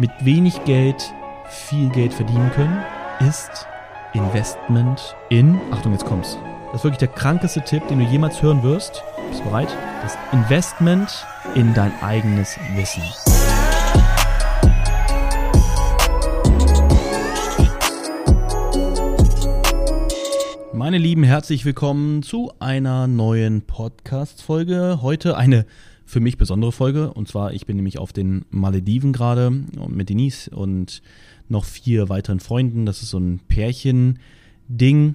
mit 0.00 0.24
wenig 0.24 0.64
Geld 0.64 1.12
viel 1.50 1.90
Geld 1.90 2.14
verdienen 2.14 2.50
können, 2.54 2.82
ist 3.28 3.66
Investment 4.14 5.14
in, 5.28 5.60
Achtung, 5.70 5.92
jetzt 5.92 6.06
kommt's. 6.06 6.38
Das 6.68 6.76
ist 6.76 6.84
wirklich 6.84 7.00
der 7.00 7.08
krankeste 7.08 7.60
Tipp, 7.60 7.86
den 7.88 7.98
du 7.98 8.06
jemals 8.06 8.40
hören 8.40 8.62
wirst. 8.62 9.02
Bist 9.28 9.40
du 9.40 9.44
bereit? 9.44 9.68
Das 10.00 10.16
Investment 10.32 11.26
in 11.54 11.74
dein 11.74 11.92
eigenes 12.00 12.56
Wissen. 12.76 13.02
Meine 20.72 20.96
Lieben, 20.96 21.24
herzlich 21.24 21.66
willkommen 21.66 22.22
zu 22.22 22.50
einer 22.58 23.06
neuen 23.06 23.66
Podcast-Folge. 23.66 25.00
Heute 25.02 25.36
eine 25.36 25.66
für 26.10 26.20
mich 26.20 26.36
besondere 26.36 26.72
Folge. 26.72 27.12
Und 27.12 27.28
zwar, 27.28 27.54
ich 27.54 27.66
bin 27.66 27.76
nämlich 27.76 27.98
auf 27.98 28.12
den 28.12 28.44
Malediven 28.50 29.12
gerade 29.12 29.50
mit 29.50 30.08
Denise 30.08 30.50
und 30.50 31.02
noch 31.48 31.64
vier 31.64 32.08
weiteren 32.08 32.40
Freunden. 32.40 32.84
Das 32.84 33.02
ist 33.02 33.10
so 33.10 33.18
ein 33.18 33.40
Pärchen-Ding. 33.48 35.14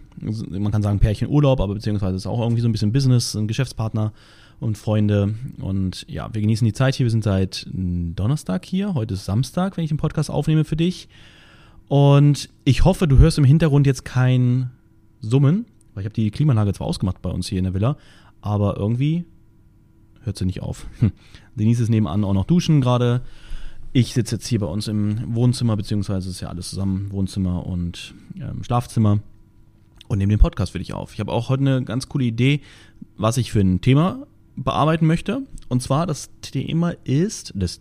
Man 0.50 0.72
kann 0.72 0.82
sagen 0.82 1.00
Pärchenurlaub, 1.00 1.60
aber 1.60 1.74
beziehungsweise 1.74 2.16
ist 2.16 2.28
auch 2.28 2.42
irgendwie 2.42 2.62
so 2.62 2.70
ein 2.70 2.72
bisschen 2.72 2.94
Business, 2.94 3.36
ein 3.36 3.48
Geschäftspartner 3.48 4.14
und 4.60 4.78
Freunde. 4.78 5.36
Und 5.60 6.06
ja, 6.10 6.34
wir 6.34 6.42
genießen 6.42 6.66
die 6.66 6.74
Zeit 6.74 6.96
hier. 6.96 7.06
Wir 7.06 7.12
sind 7.12 7.24
seit 7.24 7.68
Donnerstag 7.72 8.66
hier. 8.66 8.94
Heute 8.94 9.16
ist 9.16 9.26
Samstag, 9.26 9.78
wenn 9.78 9.84
ich 9.84 9.90
den 9.90 9.98
Podcast 9.98 10.30
aufnehme 10.30 10.64
für 10.64 10.78
dich. 10.78 11.10
Und 11.88 12.50
ich 12.64 12.86
hoffe, 12.86 13.08
du 13.08 13.18
hörst 13.18 13.38
im 13.38 13.44
Hintergrund 13.44 13.86
jetzt 13.86 14.06
kein 14.06 14.72
Summen, 15.20 15.66
weil 15.94 16.02
ich 16.02 16.06
habe 16.06 16.16
die 16.16 16.32
Klimaanlage 16.32 16.74
zwar 16.74 16.88
ausgemacht 16.88 17.22
bei 17.22 17.30
uns 17.30 17.48
hier 17.48 17.60
in 17.60 17.66
der 17.66 17.74
Villa, 17.74 17.98
aber 18.42 18.78
irgendwie 18.78 19.26
hört 20.26 20.38
sie 20.38 20.46
nicht 20.46 20.62
auf. 20.62 20.88
Denise 21.56 21.84
ist 21.84 21.90
nebenan 21.90 22.24
auch 22.24 22.34
noch 22.34 22.46
duschen 22.46 22.82
gerade. 22.82 23.22
Ich 23.94 24.14
sitze 24.14 24.36
jetzt 24.36 24.48
hier 24.48 24.60
bei 24.60 24.66
uns 24.66 24.88
im 24.88 25.36
Wohnzimmer, 25.36 25.78
beziehungsweise 25.78 26.30
ist 26.30 26.42
ja 26.42 26.50
alles 26.50 26.70
zusammen, 26.70 27.12
Wohnzimmer 27.12 27.66
und 27.66 28.14
ähm, 28.36 28.64
Schlafzimmer 28.64 29.20
und 30.08 30.18
nehme 30.18 30.34
den 30.34 30.40
Podcast 30.40 30.74
für 30.74 30.80
dich 30.80 30.94
auf. 30.94 31.14
Ich 31.14 31.20
habe 31.20 31.32
auch 31.32 31.50
heute 31.50 31.62
eine 31.62 31.84
ganz 31.84 32.10
coole 32.10 32.26
Idee, 32.26 32.62
was 33.18 33.38
ich 33.38 33.52
für 33.52 33.62
ein 33.62 33.82
Thema 33.82 34.28
bearbeiten 34.56 35.06
möchte. 35.06 35.44
Und 35.70 35.82
zwar 35.82 36.06
das 36.08 36.30
Thema 36.42 36.92
ist, 37.04 37.54
das 37.56 37.80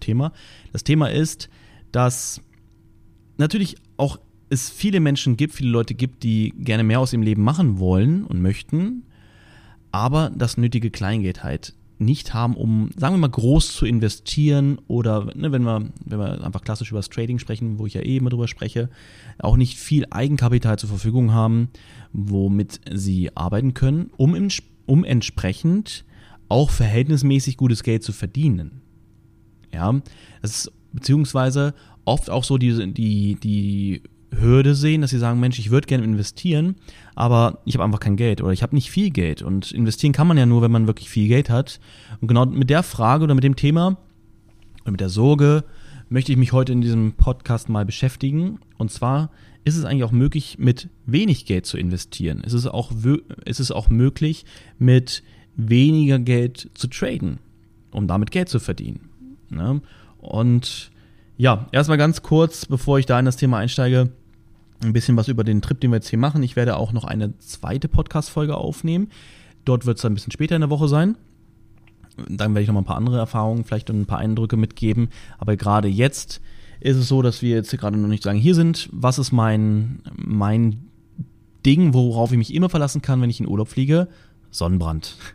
Thema, 0.00 0.32
das 0.72 0.84
Thema 0.84 1.10
ist, 1.10 1.48
dass 1.92 2.40
natürlich 3.36 3.76
auch 3.96 4.18
es 4.50 4.68
viele 4.68 5.00
Menschen 5.00 5.36
gibt, 5.36 5.54
viele 5.54 5.70
Leute 5.70 5.94
gibt, 5.94 6.22
die 6.24 6.52
gerne 6.58 6.84
mehr 6.84 7.00
aus 7.00 7.12
ihrem 7.12 7.22
Leben 7.22 7.42
machen 7.42 7.78
wollen 7.78 8.24
und 8.24 8.42
möchten, 8.42 9.04
aber 9.92 10.30
das 10.34 10.56
nötige 10.56 10.90
Kleingeld 10.90 11.42
halt 11.42 11.74
nicht 12.04 12.34
haben, 12.34 12.54
um, 12.54 12.90
sagen 12.96 13.14
wir 13.14 13.20
mal, 13.20 13.30
groß 13.30 13.74
zu 13.74 13.86
investieren 13.86 14.78
oder 14.88 15.26
ne, 15.34 15.52
wenn 15.52 15.62
wir, 15.62 15.90
wenn 16.04 16.18
wir 16.18 16.44
einfach 16.44 16.62
klassisch 16.62 16.90
über 16.90 16.98
das 16.98 17.08
Trading 17.08 17.38
sprechen, 17.38 17.78
wo 17.78 17.86
ich 17.86 17.94
ja 17.94 18.02
eh 18.02 18.16
immer 18.16 18.30
drüber 18.30 18.48
spreche, 18.48 18.90
auch 19.38 19.56
nicht 19.56 19.78
viel 19.78 20.06
Eigenkapital 20.10 20.78
zur 20.78 20.88
Verfügung 20.88 21.32
haben, 21.32 21.68
womit 22.12 22.80
sie 22.90 23.36
arbeiten 23.36 23.74
können, 23.74 24.10
um, 24.16 24.34
im, 24.34 24.48
um 24.86 25.04
entsprechend 25.04 26.04
auch 26.48 26.70
verhältnismäßig 26.70 27.56
gutes 27.56 27.82
Geld 27.82 28.02
zu 28.02 28.12
verdienen. 28.12 28.82
Ja, 29.72 30.00
das 30.42 30.50
ist 30.50 30.72
beziehungsweise 30.92 31.74
oft 32.04 32.30
auch 32.30 32.44
so 32.44 32.58
die, 32.58 32.92
die, 32.92 33.36
die 33.36 34.02
Hürde 34.40 34.74
sehen, 34.74 35.02
dass 35.02 35.10
sie 35.10 35.18
sagen, 35.18 35.40
Mensch, 35.40 35.58
ich 35.58 35.70
würde 35.70 35.86
gerne 35.86 36.04
investieren, 36.04 36.76
aber 37.14 37.58
ich 37.64 37.74
habe 37.74 37.84
einfach 37.84 38.00
kein 38.00 38.16
Geld 38.16 38.40
oder 38.40 38.52
ich 38.52 38.62
habe 38.62 38.74
nicht 38.74 38.90
viel 38.90 39.10
Geld. 39.10 39.42
Und 39.42 39.72
investieren 39.72 40.12
kann 40.12 40.26
man 40.26 40.38
ja 40.38 40.46
nur, 40.46 40.62
wenn 40.62 40.70
man 40.70 40.86
wirklich 40.86 41.10
viel 41.10 41.28
Geld 41.28 41.50
hat. 41.50 41.80
Und 42.20 42.28
genau 42.28 42.46
mit 42.46 42.70
der 42.70 42.82
Frage 42.82 43.24
oder 43.24 43.34
mit 43.34 43.44
dem 43.44 43.56
Thema 43.56 43.98
oder 44.82 44.92
mit 44.92 45.00
der 45.00 45.10
Sorge 45.10 45.64
möchte 46.08 46.32
ich 46.32 46.38
mich 46.38 46.52
heute 46.52 46.72
in 46.72 46.80
diesem 46.80 47.12
Podcast 47.12 47.68
mal 47.68 47.84
beschäftigen. 47.84 48.58
Und 48.78 48.90
zwar 48.90 49.30
ist 49.64 49.76
es 49.76 49.84
eigentlich 49.84 50.04
auch 50.04 50.12
möglich, 50.12 50.58
mit 50.58 50.88
wenig 51.06 51.46
Geld 51.46 51.66
zu 51.66 51.78
investieren. 51.78 52.42
Ist 52.42 52.52
es 52.52 52.66
auch, 52.66 52.92
ist 53.44 53.60
es 53.60 53.70
auch 53.70 53.88
möglich, 53.88 54.44
mit 54.78 55.22
weniger 55.56 56.18
Geld 56.18 56.70
zu 56.74 56.88
traden, 56.88 57.38
um 57.90 58.06
damit 58.08 58.30
Geld 58.30 58.48
zu 58.48 58.58
verdienen. 58.58 59.08
Ne? 59.50 59.82
Und 60.18 60.90
ja, 61.36 61.66
erstmal 61.72 61.98
ganz 61.98 62.22
kurz, 62.22 62.66
bevor 62.66 62.98
ich 62.98 63.06
da 63.06 63.18
in 63.18 63.24
das 63.24 63.36
Thema 63.36 63.58
einsteige, 63.58 64.10
ein 64.82 64.92
bisschen 64.92 65.16
was 65.16 65.28
über 65.28 65.44
den 65.44 65.62
Trip, 65.62 65.80
den 65.80 65.90
wir 65.90 65.96
jetzt 65.96 66.08
hier 66.08 66.18
machen. 66.18 66.42
Ich 66.42 66.56
werde 66.56 66.76
auch 66.76 66.92
noch 66.92 67.04
eine 67.04 67.36
zweite 67.38 67.88
Podcast-Folge 67.88 68.56
aufnehmen. 68.56 69.08
Dort 69.64 69.86
wird 69.86 69.98
es 69.98 70.04
ein 70.04 70.14
bisschen 70.14 70.32
später 70.32 70.56
in 70.56 70.60
der 70.60 70.70
Woche 70.70 70.88
sein. 70.88 71.16
Dann 72.28 72.52
werde 72.52 72.62
ich 72.62 72.66
noch 72.68 72.74
mal 72.74 72.80
ein 72.80 72.86
paar 72.86 72.96
andere 72.96 73.18
Erfahrungen, 73.18 73.64
vielleicht 73.64 73.90
ein 73.90 74.06
paar 74.06 74.18
Eindrücke 74.18 74.56
mitgeben. 74.56 75.08
Aber 75.38 75.56
gerade 75.56 75.88
jetzt 75.88 76.40
ist 76.80 76.96
es 76.96 77.08
so, 77.08 77.22
dass 77.22 77.42
wir 77.42 77.50
jetzt 77.50 77.70
gerade 77.78 77.96
noch 77.96 78.08
nicht 78.08 78.22
sagen, 78.22 78.38
hier 78.38 78.54
sind, 78.54 78.88
was 78.92 79.18
ist 79.18 79.32
mein, 79.32 80.02
mein 80.16 80.88
Ding, 81.64 81.94
worauf 81.94 82.32
ich 82.32 82.38
mich 82.38 82.52
immer 82.52 82.68
verlassen 82.68 83.02
kann, 83.02 83.20
wenn 83.20 83.30
ich 83.30 83.40
in 83.40 83.48
Urlaub 83.48 83.68
fliege? 83.68 84.08
Sonnenbrand. 84.50 85.16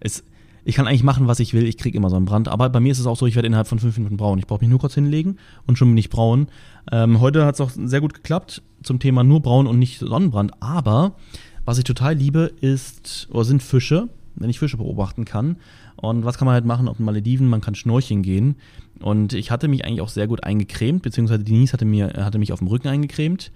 Es, 0.00 0.24
ich 0.70 0.76
kann 0.76 0.86
eigentlich 0.86 1.02
machen, 1.02 1.26
was 1.26 1.40
ich 1.40 1.52
will, 1.52 1.66
ich 1.66 1.76
kriege 1.76 1.98
immer 1.98 2.10
so 2.10 2.16
einen 2.16 2.26
Brand. 2.26 2.46
Aber 2.48 2.68
bei 2.68 2.78
mir 2.78 2.92
ist 2.92 3.00
es 3.00 3.06
auch 3.06 3.16
so, 3.16 3.26
ich 3.26 3.34
werde 3.34 3.48
innerhalb 3.48 3.66
von 3.66 3.80
fünf 3.80 3.96
Minuten 3.98 4.16
braun. 4.16 4.38
Ich 4.38 4.46
brauche 4.46 4.60
mich 4.60 4.70
nur 4.70 4.78
kurz 4.78 4.94
hinlegen 4.94 5.36
und 5.66 5.76
schon 5.76 5.88
bin 5.88 5.98
ich 5.98 6.10
braun. 6.10 6.46
Ähm, 6.92 7.20
heute 7.20 7.44
hat 7.44 7.56
es 7.56 7.60
auch 7.60 7.70
sehr 7.70 8.00
gut 8.00 8.14
geklappt 8.14 8.62
zum 8.82 9.00
Thema 9.00 9.24
nur 9.24 9.40
braun 9.40 9.66
und 9.66 9.80
nicht 9.80 9.98
Sonnenbrand. 9.98 10.52
Aber 10.62 11.16
was 11.64 11.78
ich 11.78 11.84
total 11.84 12.14
liebe, 12.14 12.52
ist 12.60 13.28
oder 13.32 13.44
sind 13.44 13.64
Fische, 13.64 14.08
wenn 14.36 14.48
ich 14.48 14.60
Fische 14.60 14.76
beobachten 14.76 15.24
kann. 15.24 15.56
Und 15.96 16.24
was 16.24 16.38
kann 16.38 16.46
man 16.46 16.54
halt 16.54 16.64
machen 16.64 16.88
auf 16.88 16.98
den 16.98 17.04
Malediven? 17.04 17.48
Man 17.48 17.60
kann 17.60 17.74
schnorcheln 17.74 18.22
gehen. 18.22 18.54
Und 19.00 19.32
ich 19.32 19.50
hatte 19.50 19.66
mich 19.66 19.84
eigentlich 19.84 20.02
auch 20.02 20.08
sehr 20.08 20.28
gut 20.28 20.44
eingecremt, 20.44 21.02
beziehungsweise 21.02 21.42
Denise 21.42 21.72
hatte, 21.72 21.84
mir, 21.84 22.12
hatte 22.16 22.38
mich 22.38 22.52
auf 22.52 22.60
dem 22.60 22.68
Rücken 22.68 22.88
eingecremt. 22.88 23.50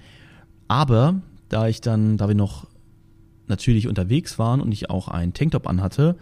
Aber 0.67 1.23
da 1.49 1.69
ich 1.69 1.81
dann, 1.81 2.17
da 2.17 2.27
wir 2.27 2.35
noch 2.35 2.67
natürlich 3.47 3.87
unterwegs 3.87 4.37
waren 4.39 4.61
und 4.61 4.73
ich 4.73 4.91
auch 4.91 5.07
einen 5.07 5.33
Tanktop 5.33 5.69
anhatte, 5.69 6.17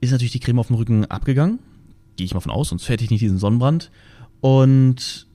ist 0.00 0.12
natürlich 0.12 0.32
die 0.32 0.40
Creme 0.40 0.58
auf 0.58 0.68
dem 0.68 0.76
Rücken 0.76 1.04
abgegangen. 1.06 1.58
Gehe 2.16 2.24
ich 2.24 2.34
mal 2.34 2.40
von 2.40 2.52
aus, 2.52 2.70
sonst 2.70 2.88
hätte 2.88 3.04
ich 3.04 3.10
nicht 3.10 3.20
diesen 3.20 3.38
Sonnenbrand. 3.38 3.90
Und 4.40 5.26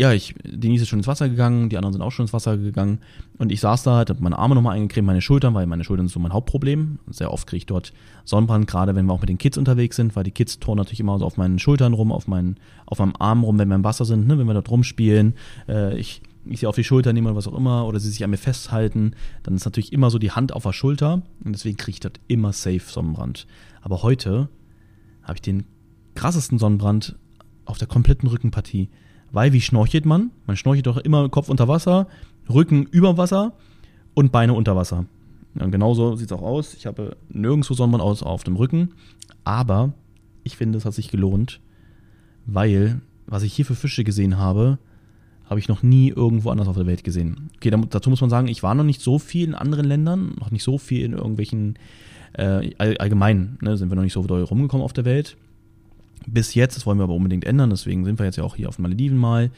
ja, 0.00 0.12
ich, 0.12 0.36
Denise 0.44 0.82
ist 0.82 0.88
schon 0.88 1.00
ins 1.00 1.08
Wasser 1.08 1.28
gegangen, 1.28 1.70
die 1.70 1.76
anderen 1.76 1.92
sind 1.92 2.02
auch 2.02 2.12
schon 2.12 2.24
ins 2.24 2.32
Wasser 2.32 2.56
gegangen. 2.56 3.00
Und 3.36 3.50
ich 3.50 3.60
saß 3.60 3.82
da, 3.82 3.98
habe 3.98 4.16
meine 4.20 4.38
Arme 4.38 4.54
nochmal 4.54 4.76
eingecremt, 4.76 5.06
meine 5.06 5.20
Schultern, 5.20 5.54
weil 5.54 5.66
meine 5.66 5.82
Schultern 5.82 6.06
sind 6.06 6.14
so 6.14 6.20
mein 6.20 6.32
Hauptproblem. 6.32 7.00
Sehr 7.10 7.32
oft 7.32 7.48
kriege 7.48 7.58
ich 7.58 7.66
dort 7.66 7.92
Sonnenbrand, 8.24 8.68
gerade 8.68 8.94
wenn 8.94 9.06
wir 9.06 9.12
auch 9.12 9.20
mit 9.20 9.28
den 9.28 9.38
Kids 9.38 9.58
unterwegs 9.58 9.96
sind, 9.96 10.14
weil 10.14 10.22
die 10.22 10.30
Kids 10.30 10.60
turnen 10.60 10.78
natürlich 10.78 11.00
immer 11.00 11.18
so 11.18 11.24
auf 11.26 11.36
meinen 11.36 11.58
Schultern 11.58 11.94
rum, 11.94 12.12
auf, 12.12 12.28
meinen, 12.28 12.58
auf 12.86 13.00
meinem 13.00 13.14
Arm 13.18 13.42
rum, 13.42 13.58
wenn 13.58 13.68
wir 13.68 13.74
im 13.74 13.82
Wasser 13.82 14.04
sind, 14.04 14.28
ne, 14.28 14.38
wenn 14.38 14.46
wir 14.46 14.54
dort 14.54 14.70
rumspielen. 14.70 15.34
Äh, 15.68 15.98
ich, 15.98 16.22
ich 16.44 16.60
sie 16.60 16.66
auf 16.66 16.76
die 16.76 16.84
Schulter 16.84 17.12
nehme 17.12 17.28
oder 17.28 17.36
was 17.36 17.46
auch 17.46 17.56
immer, 17.56 17.86
oder 17.86 18.00
sie 18.00 18.10
sich 18.10 18.24
an 18.24 18.30
mir 18.30 18.38
festhalten, 18.38 19.12
dann 19.42 19.54
ist 19.54 19.64
natürlich 19.64 19.92
immer 19.92 20.10
so 20.10 20.18
die 20.18 20.30
Hand 20.30 20.52
auf 20.52 20.62
der 20.62 20.72
Schulter. 20.72 21.22
Und 21.44 21.52
deswegen 21.52 21.76
kriege 21.76 21.96
ich 21.96 22.00
dort 22.00 22.20
immer 22.28 22.52
safe 22.52 22.80
Sonnenbrand. 22.80 23.46
Aber 23.82 24.02
heute 24.02 24.48
habe 25.22 25.34
ich 25.34 25.42
den 25.42 25.64
krassesten 26.14 26.58
Sonnenbrand 26.58 27.16
auf 27.64 27.78
der 27.78 27.88
kompletten 27.88 28.28
Rückenpartie. 28.28 28.88
Weil 29.30 29.52
wie 29.52 29.60
schnorchelt 29.60 30.06
man? 30.06 30.30
Man 30.46 30.56
schnorchelt 30.56 30.86
doch 30.86 30.96
immer 30.96 31.28
Kopf 31.28 31.48
unter 31.48 31.68
Wasser, 31.68 32.08
Rücken 32.48 32.84
über 32.84 33.18
Wasser 33.18 33.52
und 34.14 34.32
Beine 34.32 34.54
unter 34.54 34.74
Wasser. 34.74 35.04
Ja, 35.54 35.66
genauso 35.66 36.16
sieht 36.16 36.30
es 36.30 36.36
auch 36.36 36.42
aus. 36.42 36.74
Ich 36.74 36.86
habe 36.86 37.16
nirgendwo 37.28 37.74
Sonnenbrand 37.74 38.02
aus 38.02 38.22
auf 38.22 38.44
dem 38.44 38.56
Rücken. 38.56 38.94
Aber 39.44 39.92
ich 40.44 40.56
finde, 40.56 40.78
es 40.78 40.84
hat 40.84 40.94
sich 40.94 41.10
gelohnt, 41.10 41.60
weil 42.46 43.00
was 43.26 43.42
ich 43.42 43.52
hier 43.52 43.66
für 43.66 43.74
Fische 43.74 44.04
gesehen 44.04 44.38
habe, 44.38 44.78
habe 45.48 45.60
ich 45.60 45.68
noch 45.68 45.82
nie 45.82 46.10
irgendwo 46.10 46.50
anders 46.50 46.68
auf 46.68 46.76
der 46.76 46.86
Welt 46.86 47.04
gesehen. 47.04 47.50
Okay, 47.56 47.72
dazu 47.90 48.10
muss 48.10 48.20
man 48.20 48.30
sagen, 48.30 48.48
ich 48.48 48.62
war 48.62 48.74
noch 48.74 48.84
nicht 48.84 49.00
so 49.00 49.18
viel 49.18 49.48
in 49.48 49.54
anderen 49.54 49.86
Ländern, 49.86 50.34
noch 50.38 50.50
nicht 50.50 50.62
so 50.62 50.78
viel 50.78 51.04
in 51.04 51.12
irgendwelchen 51.12 51.78
äh, 52.34 52.74
allgemein 52.78 53.58
ne, 53.62 53.76
sind 53.76 53.90
wir 53.90 53.96
noch 53.96 54.02
nicht 54.02 54.12
so 54.12 54.22
doll 54.22 54.42
rumgekommen 54.42 54.84
auf 54.84 54.92
der 54.92 55.04
Welt. 55.04 55.36
Bis 56.26 56.54
jetzt, 56.54 56.76
das 56.76 56.84
wollen 56.84 56.98
wir 56.98 57.04
aber 57.04 57.14
unbedingt 57.14 57.44
ändern, 57.44 57.70
deswegen 57.70 58.04
sind 58.04 58.18
wir 58.18 58.26
jetzt 58.26 58.36
ja 58.36 58.44
auch 58.44 58.56
hier 58.56 58.68
auf 58.68 58.76
den 58.76 58.82
Malediven 58.82 59.16
mal. 59.16 59.50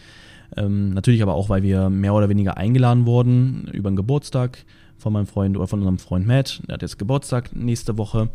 Ähm, 0.56 0.90
natürlich 0.90 1.22
aber 1.22 1.34
auch, 1.34 1.48
weil 1.48 1.62
wir 1.62 1.90
mehr 1.90 2.14
oder 2.14 2.28
weniger 2.28 2.56
eingeladen 2.56 3.06
wurden 3.06 3.68
über 3.72 3.88
einen 3.88 3.96
Geburtstag 3.96 4.64
von 4.98 5.12
meinem 5.12 5.26
Freund 5.26 5.56
oder 5.56 5.66
von 5.66 5.80
unserem 5.80 5.98
Freund 5.98 6.26
Matt. 6.26 6.62
Der 6.68 6.74
hat 6.74 6.82
jetzt 6.82 6.98
Geburtstag 6.98 7.54
nächste 7.54 7.98
Woche. 7.98 8.28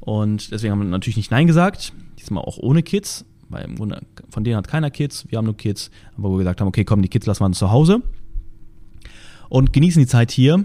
Und 0.00 0.52
deswegen 0.52 0.72
haben 0.72 0.80
wir 0.80 0.88
natürlich 0.88 1.16
nicht 1.16 1.30
Nein 1.30 1.46
gesagt. 1.46 1.92
Diesmal 2.18 2.44
auch 2.44 2.58
ohne 2.58 2.82
Kids, 2.82 3.24
weil 3.50 3.64
im 3.64 3.76
Grunde 3.76 4.00
von 4.30 4.44
denen 4.44 4.56
hat 4.56 4.68
keiner 4.68 4.90
Kids. 4.90 5.26
Wir 5.28 5.38
haben 5.38 5.44
nur 5.44 5.56
Kids. 5.56 5.90
Aber 6.16 6.30
wir 6.30 6.38
gesagt 6.38 6.60
haben, 6.60 6.68
okay, 6.68 6.84
komm, 6.84 7.02
die 7.02 7.08
Kids 7.08 7.26
lassen 7.26 7.44
wir 7.44 7.52
zu 7.52 7.70
Hause. 7.70 8.02
Und 9.48 9.72
genießen 9.72 10.00
die 10.00 10.06
Zeit 10.06 10.30
hier. 10.30 10.64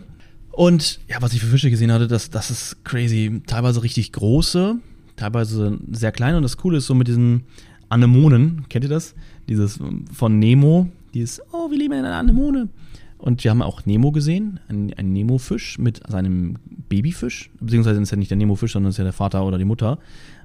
Und 0.51 1.01
ja, 1.09 1.17
was 1.21 1.33
ich 1.33 1.41
für 1.41 1.47
Fische 1.47 1.69
gesehen 1.69 1.91
hatte, 1.91 2.07
das, 2.07 2.29
das 2.29 2.49
ist 2.49 2.85
crazy. 2.85 3.41
Teilweise 3.45 3.83
richtig 3.83 4.13
große, 4.13 4.75
teilweise 5.17 5.79
sehr 5.91 6.11
kleine. 6.11 6.37
Und 6.37 6.43
das 6.43 6.57
Coole 6.57 6.77
ist 6.77 6.85
so 6.85 6.95
mit 6.95 7.07
diesen 7.07 7.43
Anemonen, 7.89 8.65
kennt 8.69 8.85
ihr 8.85 8.89
das? 8.89 9.15
Dieses 9.49 9.79
von 10.13 10.39
Nemo, 10.39 10.89
dieses, 11.13 11.41
oh, 11.51 11.69
wir 11.69 11.77
lieben 11.77 11.93
eine 11.93 12.13
Anemone. 12.13 12.69
Und 13.17 13.43
wir 13.43 13.51
haben 13.51 13.61
auch 13.61 13.85
Nemo 13.85 14.11
gesehen, 14.11 14.59
ein, 14.67 14.93
ein 14.93 15.11
Nemo-Fisch 15.11 15.79
mit 15.79 16.01
seinem 16.07 16.57
Babyfisch. 16.89 17.49
Beziehungsweise 17.59 18.01
ist 18.01 18.11
ja 18.11 18.17
nicht 18.17 18.29
der 18.29 18.37
Nemo-Fisch, 18.37 18.73
sondern 18.73 18.91
ist 18.91 18.97
ja 18.97 19.03
der 19.03 19.13
Vater 19.13 19.45
oder 19.45 19.57
die 19.57 19.65
Mutter 19.65 19.97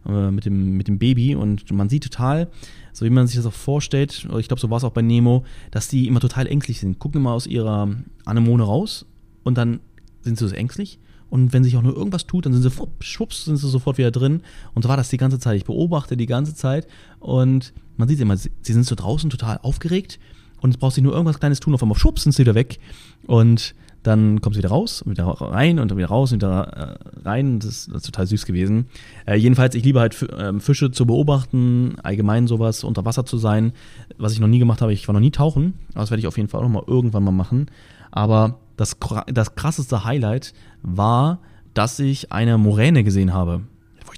äh, 0.07 0.31
mit, 0.31 0.45
dem, 0.45 0.77
mit 0.77 0.89
dem 0.89 0.99
Baby. 0.99 1.35
Und 1.35 1.71
man 1.73 1.89
sieht 1.89 2.05
total, 2.05 2.49
so 2.93 3.05
wie 3.05 3.11
man 3.11 3.27
sich 3.27 3.37
das 3.37 3.47
auch 3.47 3.53
vorstellt, 3.53 4.27
ich 4.39 4.49
glaube, 4.49 4.61
so 4.61 4.71
war 4.71 4.79
es 4.79 4.85
auch 4.85 4.93
bei 4.93 5.03
Nemo, 5.03 5.45
dass 5.71 5.89
die 5.89 6.07
immer 6.07 6.21
total 6.21 6.47
ängstlich 6.47 6.81
sind. 6.81 6.99
Gucken 6.99 7.21
immer 7.21 7.33
aus 7.33 7.47
ihrer 7.47 7.89
Anemone 8.25 8.63
raus 8.63 9.07
und 9.43 9.59
dann 9.59 9.81
sind 10.23 10.39
sie 10.39 10.49
so 10.49 10.55
ängstlich. 10.55 10.99
Und 11.31 11.53
wenn 11.53 11.63
sich 11.63 11.77
auch 11.77 11.83
nur 11.83 11.97
irgendwas 11.97 12.27
tut, 12.27 12.45
dann 12.45 12.53
sind 12.53 12.63
sie 12.63 12.73
schwupps, 13.01 13.45
sind 13.45 13.57
sie 13.57 13.69
sofort 13.69 13.99
wieder 13.99 14.11
drin. 14.11 14.43
Und 14.75 14.83
so 14.83 14.89
war 14.89 14.97
das 14.97 15.09
die 15.09 15.17
ganze 15.17 15.39
Zeit. 15.39 15.57
Ich 15.57 15.65
beobachte 15.65 16.17
die 16.17 16.27
ganze 16.27 16.55
Zeit 16.55 16.89
und 17.21 17.73
man 17.97 18.09
sieht 18.09 18.21
immer, 18.21 18.37
sie 18.37 18.51
sind 18.63 18.85
so 18.85 18.97
draußen 18.97 19.31
total 19.31 19.59
aufgeregt 19.63 20.19
und 20.61 20.71
es 20.71 20.77
braucht 20.77 20.95
sich 20.95 21.05
nur 21.05 21.13
irgendwas 21.13 21.39
Kleines 21.39 21.61
tun, 21.61 21.75
auf 21.75 21.83
einmal 21.83 21.99
schwupps 21.99 22.25
sind 22.25 22.33
sie 22.33 22.43
wieder 22.43 22.55
weg. 22.55 22.79
Und 23.27 23.75
dann 24.03 24.41
kommt 24.41 24.55
sie 24.55 24.61
wieder 24.61 24.71
raus 24.71 25.03
und 25.03 25.13
wieder 25.13 25.27
rein 25.27 25.79
und 25.79 25.95
wieder 25.95 26.09
raus 26.09 26.33
und 26.33 26.39
wieder 26.39 26.99
äh, 26.99 27.29
rein. 27.29 27.59
Das 27.59 27.69
ist, 27.69 27.89
das 27.89 27.97
ist 27.97 28.07
total 28.07 28.27
süß 28.27 28.47
gewesen. 28.47 28.87
Äh, 29.27 29.37
jedenfalls, 29.37 29.75
ich 29.75 29.85
liebe 29.85 30.01
halt 30.01 30.27
ähm, 30.39 30.61
Fische 30.61 30.91
zu 30.91 31.07
beobachten, 31.07 31.97
allgemein 32.03 32.47
sowas, 32.47 32.85
unter 32.85 33.05
Wasser 33.05 33.27
zu 33.27 33.37
sein. 33.37 33.73
Was 34.19 34.33
ich 34.33 34.41
noch 34.41 34.49
nie 34.49 34.59
gemacht 34.59 34.81
habe, 34.81 34.93
ich 34.93 35.07
war 35.07 35.13
noch 35.13 35.21
nie 35.21 35.31
tauchen, 35.31 35.75
das 35.95 36.11
werde 36.11 36.21
ich 36.21 36.27
auf 36.27 36.37
jeden 36.37 36.49
Fall 36.49 36.61
auch 36.61 36.65
noch 36.65 36.71
mal 36.71 36.85
irgendwann 36.87 37.25
mal 37.25 37.31
machen. 37.31 37.67
Aber 38.11 38.59
das, 38.77 38.97
das 39.27 39.55
krasseste 39.55 40.05
Highlight 40.05 40.55
war, 40.83 41.41
dass 41.75 41.99
ich 41.99 42.33
eine 42.33 42.59
Moräne 42.59 43.05
gesehen 43.05 43.35
habe 43.35 43.63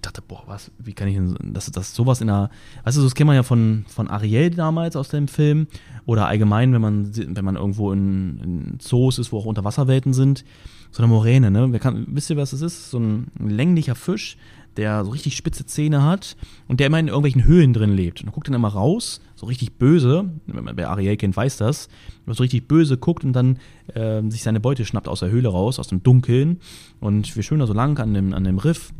ich 0.02 0.08
dachte, 0.08 0.22
boah, 0.26 0.42
was, 0.46 0.72
wie 0.78 0.94
kann 0.94 1.06
ich 1.06 1.14
denn, 1.14 1.36
das, 1.52 1.70
das 1.70 1.94
sowas 1.94 2.20
in 2.20 2.28
einer, 2.28 2.50
weißt 2.82 2.98
du, 2.98 3.02
das 3.02 3.14
kennt 3.14 3.28
man 3.28 3.36
ja 3.36 3.44
von, 3.44 3.84
von 3.86 4.08
Ariel 4.08 4.50
damals 4.50 4.96
aus 4.96 5.10
dem 5.10 5.28
Film 5.28 5.68
oder 6.06 6.26
allgemein, 6.26 6.72
wenn 6.72 6.80
man, 6.80 7.12
wenn 7.14 7.44
man 7.44 7.54
irgendwo 7.54 7.92
in, 7.92 8.38
in 8.40 8.80
Zoos 8.80 9.20
ist, 9.20 9.30
wo 9.30 9.38
auch 9.38 9.44
Unterwasserwelten 9.44 10.12
sind, 10.12 10.44
so 10.90 11.04
eine 11.04 11.12
Moräne, 11.12 11.52
ne? 11.52 11.78
Kann, 11.78 12.06
wisst 12.08 12.30
ihr, 12.30 12.36
was 12.36 12.50
das 12.50 12.62
ist? 12.62 12.90
So 12.90 12.98
ein 12.98 13.30
länglicher 13.38 13.94
Fisch, 13.94 14.36
der 14.76 15.04
so 15.04 15.12
richtig 15.12 15.36
spitze 15.36 15.66
Zähne 15.66 16.02
hat 16.02 16.36
und 16.66 16.80
der 16.80 16.88
immer 16.88 16.98
in 16.98 17.06
irgendwelchen 17.06 17.44
Höhlen 17.44 17.72
drin 17.72 17.94
lebt. 17.94 18.22
Und 18.22 18.32
guckt 18.32 18.48
dann 18.48 18.54
immer 18.54 18.68
raus, 18.68 19.20
so 19.36 19.46
richtig 19.46 19.78
böse, 19.78 20.30
wer 20.46 20.90
Ariel 20.90 21.16
kennt, 21.16 21.36
weiß 21.36 21.58
das, 21.58 21.88
so 22.26 22.42
richtig 22.42 22.66
böse 22.66 22.96
guckt 22.96 23.24
und 23.24 23.34
dann 23.34 23.58
äh, 23.94 24.20
sich 24.28 24.42
seine 24.42 24.58
Beute 24.58 24.84
schnappt 24.84 25.06
aus 25.06 25.20
der 25.20 25.30
Höhle 25.30 25.48
raus, 25.48 25.78
aus 25.78 25.88
dem 25.88 26.02
Dunkeln. 26.02 26.58
Und 26.98 27.36
wir 27.36 27.44
schwimmen 27.44 27.60
da 27.60 27.66
so 27.66 27.72
lang 27.74 27.98
an 27.98 28.14
dem, 28.14 28.34
an 28.34 28.42
dem 28.42 28.58
Riff 28.58 28.92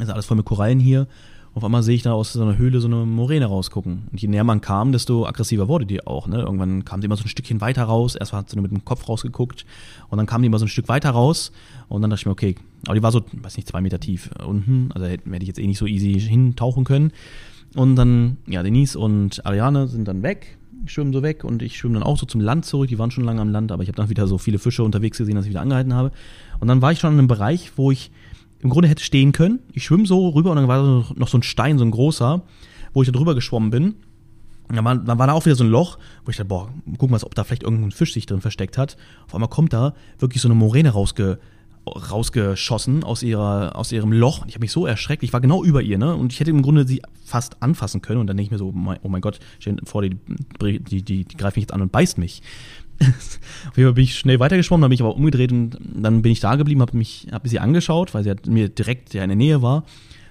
ist 0.00 0.10
alles 0.10 0.26
voll 0.26 0.36
mit 0.36 0.46
Korallen 0.46 0.80
hier. 0.80 1.06
Auf 1.54 1.64
einmal 1.64 1.82
sehe 1.82 1.94
ich 1.94 2.02
da 2.02 2.12
aus 2.12 2.34
so 2.34 2.42
einer 2.42 2.58
Höhle 2.58 2.80
so 2.80 2.86
eine 2.86 3.06
Moräne 3.06 3.46
rausgucken. 3.46 4.08
Und 4.12 4.20
je 4.20 4.28
näher 4.28 4.44
man 4.44 4.60
kam, 4.60 4.92
desto 4.92 5.26
aggressiver 5.26 5.68
wurde 5.68 5.86
die 5.86 6.06
auch. 6.06 6.26
Ne? 6.26 6.40
Irgendwann 6.40 6.84
kam 6.84 7.00
die 7.00 7.06
immer 7.06 7.16
so 7.16 7.24
ein 7.24 7.28
Stückchen 7.28 7.62
weiter 7.62 7.84
raus. 7.84 8.14
Erst 8.14 8.34
hat 8.34 8.50
sie 8.50 8.56
nur 8.56 8.64
mit 8.64 8.72
dem 8.72 8.84
Kopf 8.84 9.08
rausgeguckt. 9.08 9.64
Und 10.10 10.18
dann 10.18 10.26
kam 10.26 10.42
die 10.42 10.48
immer 10.48 10.58
so 10.58 10.66
ein 10.66 10.68
Stück 10.68 10.88
weiter 10.88 11.10
raus. 11.10 11.52
Und 11.88 12.02
dann 12.02 12.10
dachte 12.10 12.20
ich 12.20 12.26
mir, 12.26 12.32
okay. 12.32 12.56
Aber 12.84 12.94
die 12.94 13.02
war 13.02 13.10
so, 13.10 13.22
weiß 13.32 13.56
nicht, 13.56 13.68
zwei 13.68 13.80
Meter 13.80 13.98
tief 13.98 14.28
unten. 14.46 14.90
Also 14.92 15.06
hätte 15.06 15.22
ich 15.40 15.48
jetzt 15.48 15.58
eh 15.58 15.66
nicht 15.66 15.78
so 15.78 15.86
easy 15.86 16.20
hintauchen 16.20 16.84
können. 16.84 17.12
Und 17.74 17.96
dann, 17.96 18.36
ja, 18.46 18.62
Denise 18.62 18.98
und 18.98 19.44
Ariane 19.46 19.88
sind 19.88 20.08
dann 20.08 20.22
weg, 20.22 20.58
schwimmen 20.84 21.12
so 21.12 21.22
weg 21.22 21.42
und 21.44 21.62
ich 21.62 21.78
schwimme 21.78 21.94
dann 21.94 22.02
auch 22.02 22.18
so 22.18 22.26
zum 22.26 22.40
Land 22.40 22.64
zurück. 22.64 22.88
Die 22.88 22.98
waren 22.98 23.10
schon 23.10 23.24
lange 23.24 23.40
am 23.40 23.50
Land, 23.50 23.72
aber 23.72 23.82
ich 23.82 23.88
habe 23.88 23.96
dann 23.96 24.08
wieder 24.10 24.26
so 24.26 24.38
viele 24.38 24.58
Fische 24.58 24.82
unterwegs 24.82 25.18
gesehen, 25.18 25.34
dass 25.36 25.46
ich 25.46 25.50
wieder 25.50 25.60
angehalten 25.62 25.94
habe. 25.94 26.10
Und 26.60 26.68
dann 26.68 26.82
war 26.82 26.92
ich 26.92 27.00
schon 27.00 27.12
in 27.12 27.18
einem 27.18 27.28
Bereich, 27.28 27.72
wo 27.76 27.90
ich 27.90 28.10
im 28.66 28.70
Grunde 28.70 28.88
hätte 28.88 29.02
stehen 29.02 29.32
können. 29.32 29.60
Ich 29.72 29.84
schwimme 29.84 30.06
so 30.06 30.28
rüber 30.30 30.50
und 30.50 30.56
dann 30.56 30.68
war 30.68 31.06
noch 31.14 31.28
so 31.28 31.38
ein 31.38 31.42
Stein, 31.42 31.78
so 31.78 31.84
ein 31.84 31.92
großer, 31.92 32.42
wo 32.92 33.02
ich 33.02 33.06
da 33.06 33.12
drüber 33.12 33.34
geschwommen 33.34 33.70
bin. 33.70 33.94
Dann 34.68 34.84
war, 34.84 34.96
dann 34.96 35.18
war 35.18 35.28
da 35.28 35.32
auch 35.32 35.46
wieder 35.46 35.54
so 35.54 35.62
ein 35.62 35.70
Loch, 35.70 35.98
wo 36.24 36.30
ich 36.30 36.36
dachte, 36.36 36.48
boah, 36.48 36.68
wir 36.84 37.08
mal, 37.08 37.22
ob 37.22 37.34
da 37.36 37.44
vielleicht 37.44 37.62
irgendein 37.62 37.92
Fisch 37.92 38.12
sich 38.12 38.26
drin 38.26 38.40
versteckt 38.40 38.76
hat. 38.76 38.96
Auf 39.26 39.34
einmal 39.34 39.48
kommt 39.48 39.72
da 39.72 39.94
wirklich 40.18 40.42
so 40.42 40.48
eine 40.48 40.56
Moräne 40.56 40.90
rausge, 40.90 41.38
rausgeschossen 41.86 43.04
aus, 43.04 43.22
ihrer, 43.22 43.76
aus 43.76 43.92
ihrem 43.92 44.12
Loch. 44.12 44.44
Ich 44.48 44.54
habe 44.54 44.64
mich 44.64 44.72
so 44.72 44.84
erschreckt. 44.84 45.22
Ich 45.22 45.32
war 45.32 45.40
genau 45.40 45.62
über 45.62 45.82
ihr, 45.82 45.98
ne? 45.98 46.16
Und 46.16 46.32
ich 46.32 46.40
hätte 46.40 46.50
im 46.50 46.62
Grunde 46.62 46.84
sie 46.84 47.00
fast 47.24 47.62
anfassen 47.62 48.02
können. 48.02 48.20
Und 48.20 48.26
dann 48.26 48.36
denke 48.36 48.48
ich 48.48 48.50
mir 48.50 48.58
so, 48.58 48.74
oh 48.74 49.08
mein 49.08 49.20
Gott, 49.20 49.38
stell 49.60 49.76
vor, 49.84 50.02
die, 50.02 50.16
die, 50.60 51.02
die, 51.02 51.24
die 51.24 51.36
greift 51.36 51.56
mich 51.56 51.62
jetzt 51.62 51.72
an 51.72 51.82
und 51.82 51.92
beißt 51.92 52.18
mich. 52.18 52.42
Auf 53.70 53.76
jeden 53.76 53.88
Fall 53.88 53.94
bin 53.94 54.04
ich 54.04 54.18
schnell 54.18 54.40
weitergeschwommen, 54.40 54.82
dann 54.82 54.90
bin 54.90 54.94
ich 54.94 55.02
aber 55.02 55.14
umgedreht 55.14 55.52
und 55.52 55.78
dann 55.80 56.22
bin 56.22 56.32
ich 56.32 56.40
da 56.40 56.56
geblieben, 56.56 56.80
habe 56.80 56.96
mich, 56.96 57.26
habe 57.32 57.48
sie 57.48 57.58
angeschaut, 57.58 58.14
weil 58.14 58.22
sie 58.22 58.30
halt 58.30 58.46
mir 58.46 58.68
direkt 58.68 59.14
ja 59.14 59.22
in 59.22 59.28
der 59.28 59.36
Nähe 59.36 59.62
war. 59.62 59.84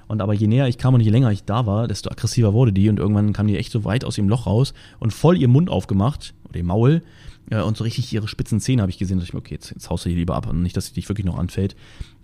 Und 0.08 0.22
aber 0.22 0.34
je 0.34 0.48
näher 0.48 0.68
ich 0.68 0.78
kam 0.78 0.94
und 0.94 1.02
je 1.02 1.10
länger 1.10 1.32
ich 1.32 1.46
da 1.46 1.66
war, 1.66 1.88
desto 1.88 2.12
aggressiver 2.12 2.54
wurde 2.54 2.72
die 2.72 2.90
und 2.90 3.00
irgendwann 3.00 3.34
kam 3.34 3.48
die 3.48 3.58
echt 3.58 3.72
so 3.72 3.86
weit 3.86 4.06
aus 4.06 4.18
ihrem 4.18 4.30
Loch 4.30 4.46
raus 4.46 4.74
und 5.00 5.14
voll 5.14 5.38
ihr 5.38 5.48
Mund 5.48 5.70
aufgemacht 5.70 6.36
ihr 6.58 6.64
Maul 6.64 7.02
äh, 7.50 7.62
und 7.62 7.78
so 7.78 7.84
richtig 7.84 8.12
ihre 8.14 8.28
spitzen 8.28 8.60
Zähne 8.60 8.82
habe 8.82 8.92
ich 8.92 8.98
gesehen. 8.98 9.18
Da 9.18 9.22
dachte 9.22 9.30
ich 9.30 9.34
mir, 9.34 9.40
okay, 9.40 9.56
jetzt, 9.56 9.72
jetzt 9.72 9.90
haust 9.90 10.06
du 10.06 10.10
die 10.10 10.16
lieber 10.16 10.36
ab 10.36 10.48
und 10.48 10.62
nicht, 10.62 10.76
dass 10.76 10.88
sie 10.88 10.94
dich 10.94 11.10
wirklich 11.10 11.26
noch 11.26 11.38
anfällt. 11.38 11.76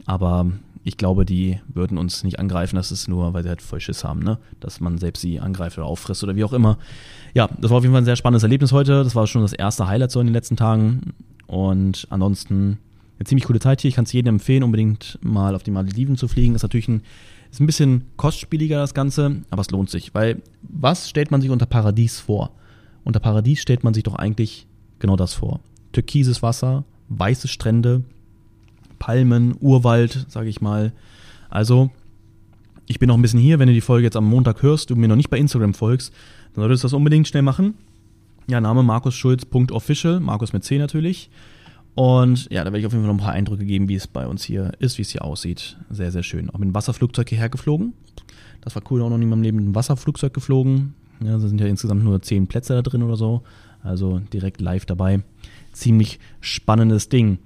Aber 0.06 0.52
ich 0.84 0.98
glaube, 0.98 1.26
die 1.26 1.60
würden 1.68 1.98
uns 1.98 2.24
nicht 2.24 2.40
angreifen. 2.40 2.76
Das 2.76 2.92
ist 2.92 3.08
nur, 3.08 3.34
weil 3.34 3.44
sie 3.44 3.50
halt 3.50 3.62
voll 3.62 3.80
Schiss 3.80 4.04
haben, 4.04 4.22
ne? 4.22 4.40
Dass 4.60 4.80
man 4.80 4.98
selbst 4.98 5.22
sie 5.22 5.40
angreift 5.40 5.78
oder 5.78 5.86
auffrisst 5.86 6.24
oder 6.24 6.36
wie 6.36 6.44
auch 6.44 6.54
immer. 6.54 6.78
Ja, 7.34 7.50
das 7.60 7.70
war 7.70 7.78
auf 7.78 7.84
jeden 7.84 7.94
Fall 7.94 8.02
ein 8.02 8.06
sehr 8.06 8.16
spannendes 8.16 8.44
Erlebnis 8.44 8.72
heute. 8.72 9.04
Das 9.04 9.16
war 9.16 9.28
schon 9.28 9.44
das 9.44 9.54
erste 9.54 9.88
Highlight 9.88 10.12
so 10.12 10.20
in 10.20 10.28
den 10.28 10.34
letzten 10.34 10.58
Tagen. 10.58 11.14
Und 11.46 12.08
ansonsten 12.10 12.80
eine 13.20 13.26
ziemlich 13.26 13.46
coole 13.46 13.60
Zeit 13.60 13.82
hier. 13.82 13.90
Ich 13.90 13.96
kann 13.96 14.06
es 14.06 14.14
jedem 14.14 14.36
empfehlen, 14.36 14.64
unbedingt 14.64 15.20
mal 15.22 15.54
auf 15.54 15.64
die 15.64 15.72
Malediven 15.72 16.18
zu 16.18 16.28
fliegen. 16.28 16.56
Ist 16.56 16.64
natürlich 16.64 16.88
ein, 16.88 17.04
ist 17.52 17.60
ein 17.60 17.68
bisschen 17.68 18.06
kostspieliger 18.18 18.78
das 18.78 18.96
Ganze, 18.96 19.44
aber 19.52 19.62
es 19.62 19.70
lohnt 19.70 19.92
sich. 19.92 20.16
Weil 20.16 20.42
was 20.64 21.10
stellt 21.10 21.30
man 21.30 21.42
sich 21.42 21.52
unter 21.52 21.68
Paradies 21.68 22.20
vor? 22.20 22.52
Unter 23.04 23.20
Paradies 23.20 23.62
stellt 23.62 23.84
man 23.84 23.94
sich 23.94 24.04
doch 24.04 24.16
eigentlich 24.16 24.68
genau 25.00 25.16
das 25.16 25.34
vor. 25.34 25.60
Türkises 25.92 26.42
Wasser, 26.42 26.84
weiße 27.10 27.48
Strände, 27.48 28.04
Palmen, 29.00 29.56
Urwald, 29.60 30.26
sage 30.30 30.50
ich 30.50 30.62
mal. 30.62 30.94
Also, 31.50 31.90
ich 32.88 33.00
bin 33.00 33.08
noch 33.08 33.16
ein 33.16 33.22
bisschen 33.22 33.40
hier. 33.40 33.60
Wenn 33.60 33.68
du 33.68 33.74
die 33.74 33.82
Folge 33.82 34.06
jetzt 34.06 34.16
am 34.16 34.28
Montag 34.28 34.62
hörst, 34.62 34.90
du 34.90 34.96
mir 34.96 35.08
noch 35.08 35.16
nicht 35.16 35.30
bei 35.30 35.38
Instagram 35.38 35.74
folgst, 35.74 36.14
dann 36.54 36.62
solltest 36.62 36.84
du 36.84 36.86
das 36.86 36.94
unbedingt 36.94 37.28
schnell 37.28 37.42
machen. 37.42 37.74
Ja, 38.48 38.62
Name 38.62 38.84
markusschulz.official, 38.84 40.20
Markus 40.20 40.54
mit 40.54 40.64
C 40.64 40.78
natürlich. 40.78 41.30
Und 41.96 42.50
ja, 42.52 42.64
da 42.64 42.66
werde 42.66 42.80
ich 42.80 42.86
auf 42.86 42.94
jeden 42.94 43.04
Fall 43.04 43.14
noch 43.14 43.20
ein 43.20 43.26
paar 43.26 43.34
Eindrücke 43.34 43.66
geben, 43.66 43.90
wie 43.90 43.96
es 43.96 44.08
bei 44.08 44.26
uns 44.28 44.44
hier 44.44 44.72
ist, 44.80 44.98
wie 44.98 45.02
es 45.02 45.10
hier 45.10 45.24
aussieht. 45.24 45.78
Sehr, 45.90 46.12
sehr 46.12 46.24
schön. 46.24 46.50
Auch 46.50 46.58
mit 46.58 46.68
dem 46.68 46.76
Wasserflugzeug 46.76 47.28
hierher 47.30 47.50
geflogen. 47.50 47.94
Das 48.62 48.76
war 48.76 48.84
cool, 48.90 49.02
auch 49.02 49.10
noch 49.10 49.18
nie 49.18 49.24
in 49.24 49.30
meinem 49.30 49.44
Leben 49.44 49.58
mit 49.58 49.66
einem 49.66 49.76
Wasserflugzeug 49.76 50.34
geflogen. 50.34 50.94
Ja, 51.24 51.34
da 51.34 51.40
sind 51.40 51.62
ja 51.62 51.68
insgesamt 51.68 52.04
nur 52.04 52.22
zehn 52.22 52.48
Plätze 52.48 52.74
da 52.74 52.82
drin 52.82 53.04
oder 53.04 53.16
so. 53.16 53.42
Also 53.84 54.20
direkt 54.34 54.62
live 54.62 54.86
dabei. 54.86 55.22
Ziemlich 55.72 56.20
spannendes 56.40 57.10
Ding. 57.10 57.40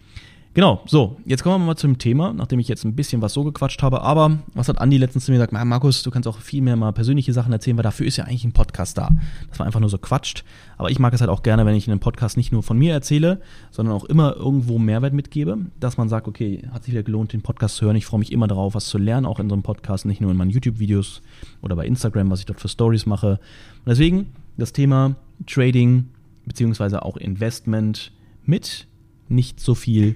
Genau, 0.55 0.81
so, 0.85 1.17
jetzt 1.25 1.43
kommen 1.43 1.61
wir 1.61 1.65
mal 1.65 1.75
zum 1.75 1.97
Thema, 1.97 2.31
nachdem 2.31 2.59
ich 2.59 2.69
jetzt 2.69 2.85
ein 2.85 2.95
bisschen 2.95 3.21
was 3.21 3.33
so 3.33 3.43
gequatscht 3.43 3.83
habe. 3.83 4.03
Aber 4.03 4.39
was 4.53 4.69
hat 4.69 4.79
Andi 4.79 4.95
letztens 4.95 5.25
zu 5.25 5.31
mir 5.33 5.37
gesagt? 5.37 5.51
Markus, 5.51 6.01
du 6.01 6.11
kannst 6.11 6.29
auch 6.29 6.39
viel 6.39 6.61
mehr 6.61 6.77
mal 6.77 6.93
persönliche 6.93 7.33
Sachen 7.33 7.51
erzählen, 7.51 7.75
weil 7.75 7.83
dafür 7.83 8.07
ist 8.07 8.15
ja 8.15 8.23
eigentlich 8.23 8.45
ein 8.45 8.53
Podcast 8.53 8.97
da. 8.97 9.09
Das 9.49 9.59
war 9.59 9.65
einfach 9.65 9.81
nur 9.81 9.89
so 9.89 9.97
quatscht. 9.97 10.45
Aber 10.77 10.89
ich 10.89 10.97
mag 10.97 11.13
es 11.13 11.19
halt 11.19 11.29
auch 11.29 11.43
gerne, 11.43 11.65
wenn 11.65 11.75
ich 11.75 11.87
in 11.87 11.91
einem 11.91 11.99
Podcast 11.99 12.37
nicht 12.37 12.53
nur 12.53 12.63
von 12.63 12.77
mir 12.77 12.93
erzähle, 12.93 13.41
sondern 13.69 13.93
auch 13.93 14.05
immer 14.05 14.37
irgendwo 14.37 14.79
Mehrwert 14.79 15.11
mitgebe, 15.11 15.57
dass 15.81 15.97
man 15.97 16.07
sagt, 16.07 16.25
okay, 16.25 16.61
hat 16.71 16.85
sich 16.85 16.93
wieder 16.93 17.03
gelohnt, 17.03 17.33
den 17.33 17.41
Podcast 17.41 17.75
zu 17.75 17.85
hören. 17.85 17.97
Ich 17.97 18.05
freue 18.05 18.19
mich 18.19 18.31
immer 18.31 18.47
darauf, 18.47 18.75
was 18.75 18.85
zu 18.85 18.97
lernen, 18.97 19.25
auch 19.25 19.41
in 19.41 19.49
so 19.49 19.55
einem 19.55 19.63
Podcast, 19.63 20.05
nicht 20.05 20.21
nur 20.21 20.31
in 20.31 20.37
meinen 20.37 20.51
YouTube-Videos 20.51 21.21
oder 21.63 21.75
bei 21.75 21.85
Instagram, 21.85 22.31
was 22.31 22.39
ich 22.39 22.45
dort 22.45 22.61
für 22.61 22.69
Stories 22.69 23.05
mache. 23.05 23.41
Und 23.79 23.89
deswegen 23.89 24.27
das 24.55 24.71
Thema 24.71 25.17
Trading 25.47 26.05
beziehungsweise 26.45 27.03
auch 27.03 27.17
Investment 27.17 28.13
mit 28.45 28.87
nicht 29.27 29.59
so 29.59 29.75
viel 29.75 30.15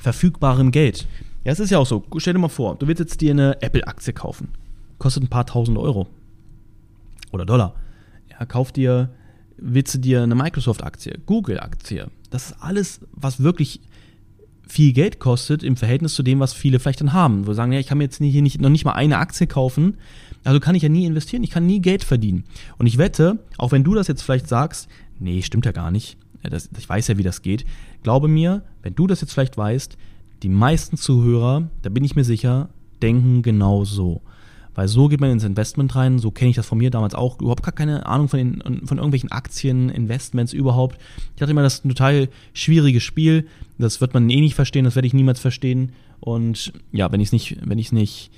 verfügbarem 0.00 0.70
Geld. 0.72 1.06
Ja, 1.44 1.52
es 1.52 1.60
ist 1.60 1.70
ja 1.70 1.78
auch 1.78 1.86
so. 1.86 2.04
Stell 2.16 2.32
dir 2.32 2.40
mal 2.40 2.48
vor, 2.48 2.76
du 2.76 2.86
willst 2.86 3.00
jetzt 3.00 3.20
dir 3.20 3.30
eine 3.30 3.62
Apple-Aktie 3.62 4.12
kaufen. 4.12 4.48
Kostet 4.98 5.22
ein 5.22 5.28
paar 5.28 5.46
tausend 5.46 5.78
Euro. 5.78 6.06
Oder 7.32 7.46
Dollar. 7.46 7.74
Ja, 8.30 8.44
kauf 8.44 8.72
dir, 8.72 9.10
willst 9.56 9.94
du 9.94 9.98
dir 9.98 10.22
eine 10.22 10.34
Microsoft-Aktie, 10.34 11.18
Google-Aktie. 11.26 12.08
Das 12.30 12.46
ist 12.50 12.56
alles, 12.60 13.00
was 13.12 13.42
wirklich 13.42 13.80
viel 14.66 14.92
Geld 14.92 15.18
kostet 15.18 15.62
im 15.62 15.76
Verhältnis 15.76 16.14
zu 16.14 16.22
dem, 16.22 16.40
was 16.40 16.52
viele 16.52 16.78
vielleicht 16.78 17.00
dann 17.00 17.12
haben. 17.12 17.46
Wo 17.46 17.52
sagen, 17.52 17.72
ja, 17.72 17.80
ich 17.80 17.86
kann 17.86 17.98
mir 17.98 18.04
jetzt 18.04 18.18
hier 18.18 18.42
nicht, 18.42 18.60
noch 18.60 18.70
nicht 18.70 18.84
mal 18.84 18.92
eine 18.92 19.18
Aktie 19.18 19.46
kaufen, 19.46 19.96
also 20.44 20.60
kann 20.60 20.74
ich 20.74 20.82
ja 20.82 20.88
nie 20.88 21.06
investieren, 21.06 21.42
ich 21.42 21.50
kann 21.50 21.66
nie 21.66 21.80
Geld 21.80 22.04
verdienen. 22.04 22.44
Und 22.78 22.86
ich 22.86 22.96
wette, 22.96 23.40
auch 23.58 23.72
wenn 23.72 23.84
du 23.84 23.94
das 23.94 24.06
jetzt 24.06 24.22
vielleicht 24.22 24.48
sagst, 24.48 24.88
nee, 25.18 25.42
stimmt 25.42 25.66
ja 25.66 25.72
gar 25.72 25.90
nicht, 25.90 26.16
das, 26.42 26.70
ich 26.78 26.88
weiß 26.88 27.08
ja, 27.08 27.18
wie 27.18 27.22
das 27.22 27.42
geht. 27.42 27.66
Glaube 28.02 28.28
mir, 28.28 28.62
wenn 28.82 28.94
du 28.94 29.06
das 29.06 29.20
jetzt 29.20 29.32
vielleicht 29.32 29.56
weißt, 29.58 29.96
die 30.42 30.48
meisten 30.48 30.96
Zuhörer, 30.96 31.68
da 31.82 31.90
bin 31.90 32.04
ich 32.04 32.16
mir 32.16 32.24
sicher, 32.24 32.70
denken 33.02 33.42
genau 33.42 33.84
so. 33.84 34.22
Weil 34.74 34.88
so 34.88 35.08
geht 35.08 35.20
man 35.20 35.30
ins 35.30 35.44
Investment 35.44 35.94
rein, 35.96 36.18
so 36.18 36.30
kenne 36.30 36.50
ich 36.50 36.56
das 36.56 36.66
von 36.66 36.78
mir 36.78 36.90
damals 36.90 37.14
auch, 37.14 37.40
überhaupt 37.40 37.62
gar 37.62 37.72
keine 37.72 38.06
Ahnung 38.06 38.28
von, 38.28 38.38
den, 38.38 38.86
von 38.86 38.98
irgendwelchen 38.98 39.32
Aktien, 39.32 39.90
Investments 39.90 40.52
überhaupt. 40.52 40.98
Ich 41.34 41.40
dachte 41.40 41.50
immer, 41.50 41.62
das 41.62 41.74
ist 41.74 41.84
ein 41.84 41.90
total 41.90 42.28
schwieriges 42.54 43.02
Spiel, 43.02 43.46
das 43.78 44.00
wird 44.00 44.14
man 44.14 44.30
eh 44.30 44.40
nicht 44.40 44.54
verstehen, 44.54 44.84
das 44.84 44.94
werde 44.94 45.06
ich 45.06 45.14
niemals 45.14 45.40
verstehen. 45.40 45.92
Und 46.20 46.72
ja, 46.92 47.10
wenn 47.10 47.20
ich 47.20 47.28
es 47.28 47.32
nicht, 47.32 47.58
wenn 47.64 47.78
ich 47.78 47.86
es 47.86 47.92
nicht 47.92 48.30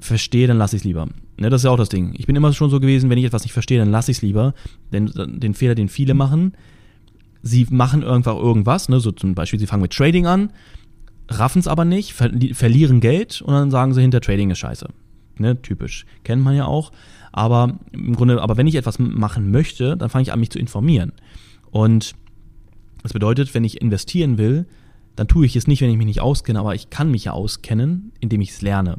verstehe, 0.00 0.46
dann 0.46 0.58
lasse 0.58 0.76
ich 0.76 0.80
es 0.80 0.84
lieber. 0.84 1.08
Ne, 1.36 1.50
das 1.50 1.60
ist 1.60 1.64
ja 1.64 1.70
auch 1.70 1.76
das 1.76 1.88
Ding. 1.88 2.14
Ich 2.16 2.26
bin 2.26 2.36
immer 2.36 2.52
schon 2.52 2.70
so 2.70 2.80
gewesen, 2.80 3.10
wenn 3.10 3.18
ich 3.18 3.24
etwas 3.24 3.42
nicht 3.42 3.52
verstehe, 3.52 3.78
dann 3.78 3.90
lasse 3.90 4.10
ich 4.10 4.18
es 4.18 4.22
lieber. 4.22 4.54
Denn 4.92 5.10
den 5.14 5.54
Fehler, 5.54 5.74
den 5.74 5.88
viele 5.88 6.14
machen, 6.14 6.52
sie 7.44 7.66
machen 7.70 8.02
irgendwann 8.02 8.36
irgendwas, 8.36 8.88
ne, 8.88 8.98
so 8.98 9.12
zum 9.12 9.34
Beispiel, 9.34 9.60
sie 9.60 9.66
fangen 9.66 9.82
mit 9.82 9.92
Trading 9.92 10.26
an, 10.26 10.50
raffen 11.28 11.60
es 11.60 11.68
aber 11.68 11.84
nicht, 11.84 12.14
ver 12.14 12.30
verlieren 12.52 13.00
Geld 13.00 13.42
und 13.42 13.52
dann 13.52 13.70
sagen 13.70 13.94
sie 13.94 14.00
hinter 14.00 14.20
Trading 14.20 14.50
ist 14.50 14.58
scheiße. 14.58 14.88
Ne, 15.36 15.60
typisch. 15.60 16.06
Kennt 16.22 16.42
man 16.42 16.56
ja 16.56 16.66
auch. 16.66 16.92
Aber 17.32 17.78
im 17.92 18.14
Grunde, 18.14 18.40
aber 18.40 18.56
wenn 18.56 18.68
ich 18.68 18.76
etwas 18.76 18.98
machen 18.98 19.50
möchte, 19.50 19.96
dann 19.96 20.08
fange 20.08 20.22
ich 20.22 20.32
an, 20.32 20.38
mich 20.40 20.50
zu 20.50 20.58
informieren. 20.58 21.12
Und 21.70 22.14
das 23.02 23.12
bedeutet, 23.12 23.52
wenn 23.52 23.64
ich 23.64 23.80
investieren 23.80 24.38
will, 24.38 24.66
dann 25.16 25.28
tue 25.28 25.44
ich 25.44 25.56
es 25.56 25.66
nicht, 25.66 25.80
wenn 25.80 25.90
ich 25.90 25.96
mich 25.96 26.06
nicht 26.06 26.20
auskenne, 26.20 26.60
aber 26.60 26.74
ich 26.74 26.90
kann 26.90 27.10
mich 27.10 27.24
ja 27.24 27.32
auskennen, 27.32 28.12
indem 28.20 28.40
ich 28.40 28.50
es 28.50 28.62
lerne. 28.62 28.98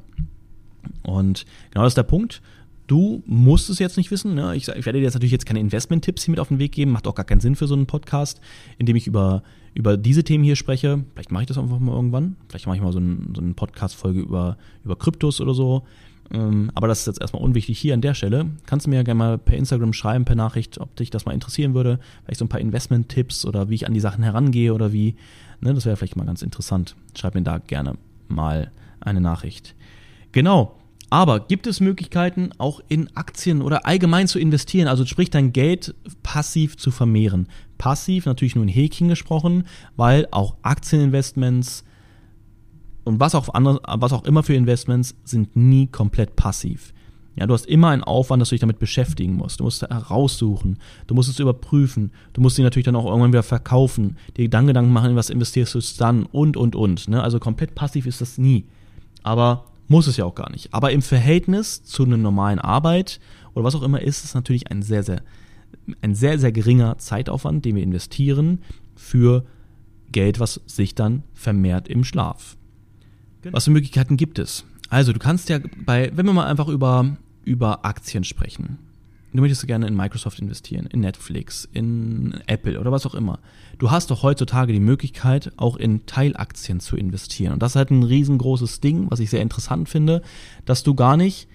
Und 1.04 1.46
genau 1.72 1.84
das 1.84 1.92
ist 1.92 1.98
der 1.98 2.04
Punkt. 2.04 2.42
Du 2.88 3.24
musst 3.26 3.70
es 3.70 3.80
jetzt 3.80 3.98
nicht 3.98 4.12
wissen. 4.12 4.36
Ne? 4.36 4.56
Ich, 4.56 4.68
ich, 4.68 4.86
werde 4.86 5.00
dir 5.00 5.06
jetzt 5.06 5.16
natürlich 5.16 5.32
jetzt 5.32 5.46
keine 5.46 5.60
Investment-Tipps 5.60 6.24
hier 6.24 6.32
mit 6.32 6.40
auf 6.40 6.50
den 6.50 6.60
Weg 6.60 6.72
geben. 6.72 6.92
Macht 6.92 7.08
auch 7.08 7.16
gar 7.16 7.26
keinen 7.26 7.42
Sinn 7.42 7.56
für 7.56 7.68
so 7.68 7.74
einen 7.74 7.88
Podcast, 7.88 8.40
in 8.78 8.86
dem 8.86 8.96
ich 8.96 9.08
über, 9.08 9.44
über 9.74 9.98
diese 9.98 10.24
Themen 10.24 10.44
hier 10.44 10.56
spreche. 10.56 11.04
Vielleicht 11.14 11.32
mache 11.32 11.44
ich 11.44 11.48
das 11.48 11.58
einfach 11.58 11.80
mal 11.80 11.96
irgendwann. 11.96 12.36
Vielleicht 12.48 12.68
mache 12.68 12.78
ich 12.78 12.84
mal 12.84 12.94
so, 12.94 13.00
ein, 13.00 13.34
so 13.36 13.42
eine 13.42 13.54
Podcast-Folge 13.54 14.20
über, 14.20 14.58
über 14.84 14.96
Kryptos 14.96 15.42
oder 15.42 15.54
so. 15.54 15.84
Ähm, 16.32 16.72
aber 16.74 16.88
das 16.88 17.02
ist 17.02 17.08
jetzt 17.08 17.22
erstmal 17.22 17.44
unwichtig 17.44 17.80
hier 17.80 17.94
an 17.94 18.02
der 18.02 18.14
Stelle. 18.14 18.48
Kannst 18.66 18.86
du 18.86 18.90
mir 18.90 18.98
ja 18.98 19.04
gerne 19.04 19.18
mal 19.18 19.38
per 19.38 19.58
Instagram 19.58 19.94
schreiben, 19.94 20.26
per 20.26 20.36
Nachricht, 20.36 20.80
ob 20.80 20.96
dich 20.96 21.10
das 21.10 21.26
mal 21.26 21.34
interessieren 21.34 21.74
würde. 21.74 22.00
Vielleicht 22.24 22.40
so 22.40 22.46
ein 22.46 22.50
paar 22.50 22.60
Investment-Tipps 22.60 23.46
oder 23.46 23.70
wie 23.70 23.76
ich 23.76 23.88
an 23.88 23.94
die 23.94 24.00
Sachen 24.00 24.24
herangehe 24.24 24.74
oder 24.74 24.94
wie. 24.94 25.16
Ne, 25.62 25.74
das 25.74 25.86
wäre 25.86 25.96
vielleicht 25.96 26.16
mal 26.16 26.26
ganz 26.26 26.42
interessant. 26.42 26.96
Schreib 27.18 27.36
mir 27.36 27.44
da 27.44 27.58
gerne 27.60 27.94
mal 28.28 28.72
eine 29.00 29.22
Nachricht. 29.22 29.76
Genau. 30.32 30.76
Aber 31.10 31.40
gibt 31.40 31.68
es 31.68 31.80
Möglichkeiten, 31.80 32.50
auch 32.58 32.82
in 32.88 33.16
Aktien 33.16 33.62
oder 33.62 33.86
allgemein 33.86 34.28
zu 34.28 34.40
investieren? 34.40 34.88
Also 34.88 35.06
sprich, 35.06 35.30
dein 35.30 35.54
Geld 35.54 35.94
passiv 36.24 36.78
zu 36.78 36.92
vermehren. 36.92 37.48
Passiv 37.78 38.26
natürlich 38.26 38.56
nur 38.56 38.64
in 38.64 38.70
Häkchen 38.70 39.08
gesprochen, 39.08 39.66
weil 39.96 40.28
auch 40.32 40.56
Aktieninvestments 40.64 41.84
und 43.04 43.20
was 43.20 43.36
auch, 43.36 43.54
andere, 43.54 43.82
was 43.86 44.14
auch 44.14 44.26
immer 44.26 44.42
für 44.42 44.56
Investments 44.56 45.16
sind 45.24 45.56
nie 45.56 45.88
komplett 45.88 46.36
passiv. 46.36 46.92
Ja, 47.36 47.46
du 47.46 47.54
hast 47.54 47.66
immer 47.66 47.90
einen 47.90 48.04
Aufwand, 48.04 48.42
dass 48.42 48.50
du 48.50 48.56
dich 48.56 48.62
damit 48.62 48.80
beschäftigen 48.80 49.36
musst. 49.36 49.60
Du 49.60 49.66
musst 49.66 49.82
heraussuchen, 49.82 50.80
du 51.06 51.14
musst 51.14 51.30
es 51.30 51.40
überprüfen, 51.40 52.12
du 52.34 52.42
musst 52.42 52.56
sie 52.56 52.64
natürlich 52.64 52.86
dann 52.86 52.96
auch 52.96 53.06
irgendwann 53.06 53.34
wieder 53.34 53.44
verkaufen, 53.44 54.18
dir 54.38 54.50
dann 54.50 54.68
Gedanken 54.68 54.94
machen, 54.94 55.12
in 55.12 55.16
was 55.16 55.30
investierst 55.30 55.76
du 55.76 55.80
dann 56.00 56.24
und 56.24 56.58
und 56.58 56.76
und. 56.76 57.10
Ne? 57.10 57.22
Also 57.22 57.40
komplett 57.40 57.76
passiv 57.76 58.06
ist 58.06 58.22
das 58.22 58.38
nie. 58.38 58.66
Aber 59.22 59.66
muss 59.88 60.08
es 60.08 60.18
ja 60.18 60.26
auch 60.26 60.36
gar 60.36 60.52
nicht. 60.52 60.74
Aber 60.74 60.92
im 60.92 61.02
Verhältnis 61.02 61.84
zu 61.84 62.04
einer 62.04 62.18
normalen 62.18 62.60
Arbeit 62.60 63.20
oder 63.54 63.64
was 63.64 63.76
auch 63.76 63.84
immer 63.84 64.02
ist 64.02 64.24
es 64.24 64.34
natürlich 64.34 64.72
ein 64.72 64.82
sehr, 64.82 65.04
sehr, 65.04 65.22
ein 66.02 66.16
sehr, 66.16 66.40
sehr 66.40 66.52
geringer 66.52 66.98
Zeitaufwand, 66.98 67.66
den 67.66 67.76
wir 67.76 67.84
investieren 67.84 68.60
für 68.96 69.46
Geld, 70.12 70.40
was 70.40 70.62
sich 70.66 70.96
dann 70.96 71.24
vermehrt 71.34 71.88
im 71.88 72.04
Schlaf. 72.04 72.58
Genau. 73.42 73.56
Was 73.56 73.66
für 73.66 73.72
Möglichkeiten 73.72 74.18
gibt 74.18 74.40
es? 74.40 74.66
Also, 74.90 75.14
du 75.14 75.20
kannst 75.20 75.50
ja 75.50 75.60
bei, 75.86 76.12
wenn 76.16 76.26
wir 76.26 76.34
mal 76.34 76.48
einfach 76.48 76.68
über, 76.68 77.18
über 77.44 77.86
Aktien 77.86 78.24
sprechen. 78.24 78.78
Du 79.36 79.42
möchtest 79.42 79.68
gerne 79.68 79.88
in 79.88 79.96
Microsoft 79.96 80.40
investieren, 80.40 80.88
in 80.88 81.02
Netflix, 81.02 81.68
in 81.74 82.36
Apple 82.48 82.80
oder 82.80 82.92
was 82.92 83.06
auch 83.06 83.16
immer. 83.16 83.40
Du 83.80 83.92
hast 83.92 84.10
doch 84.10 84.24
heutzutage 84.24 84.72
die 84.72 84.80
Möglichkeit, 84.80 85.52
auch 85.58 85.76
in 85.76 86.06
Teilaktien 86.06 86.80
zu 86.80 86.96
investieren. 86.96 87.52
Und 87.52 87.62
das 87.62 87.74
ist 87.74 87.76
halt 87.76 87.92
ein 87.92 88.04
riesengroßes 88.04 88.80
Ding, 88.80 89.08
was 89.10 89.20
ich 89.20 89.30
sehr 89.30 89.42
interessant 89.42 89.90
finde, 89.90 90.22
dass 90.64 90.84
du 90.84 90.96
gar 90.96 91.18
nicht, 91.18 91.50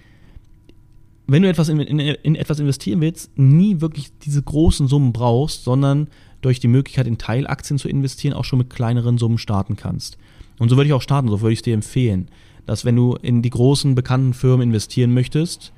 wenn 1.25 1.41
du 1.41 1.49
etwas 1.49 1.69
in, 1.69 1.79
in, 1.79 1.97
in 1.99 2.35
etwas 2.35 2.59
investieren 2.59 3.01
willst, 3.01 3.35
nie 3.35 3.81
wirklich 3.81 4.11
diese 4.19 4.43
großen 4.43 4.87
Summen 4.87 5.11
brauchst, 5.11 5.63
sondern 5.63 6.07
durch 6.41 6.59
die 6.59 6.67
Möglichkeit, 6.67 7.07
in 7.07 7.17
Teilaktien 7.17 7.79
zu 7.79 7.89
investieren, 7.89 8.33
auch 8.33 8.45
schon 8.45 8.59
mit 8.59 8.69
kleineren 8.69 9.17
Summen 9.17 9.39
starten 9.39 9.75
kannst. 9.75 10.19
Und 10.59 10.69
so 10.69 10.75
würde 10.77 10.87
ich 10.87 10.93
auch 10.93 11.01
starten, 11.01 11.29
so 11.29 11.41
würde 11.41 11.53
ich 11.53 11.59
es 11.59 11.63
dir 11.63 11.73
empfehlen, 11.73 12.27
dass 12.67 12.85
wenn 12.85 12.95
du 12.95 13.15
in 13.15 13.41
die 13.41 13.49
großen 13.49 13.95
bekannten 13.95 14.35
Firmen 14.35 14.67
investieren 14.67 15.15
möchtest 15.15 15.73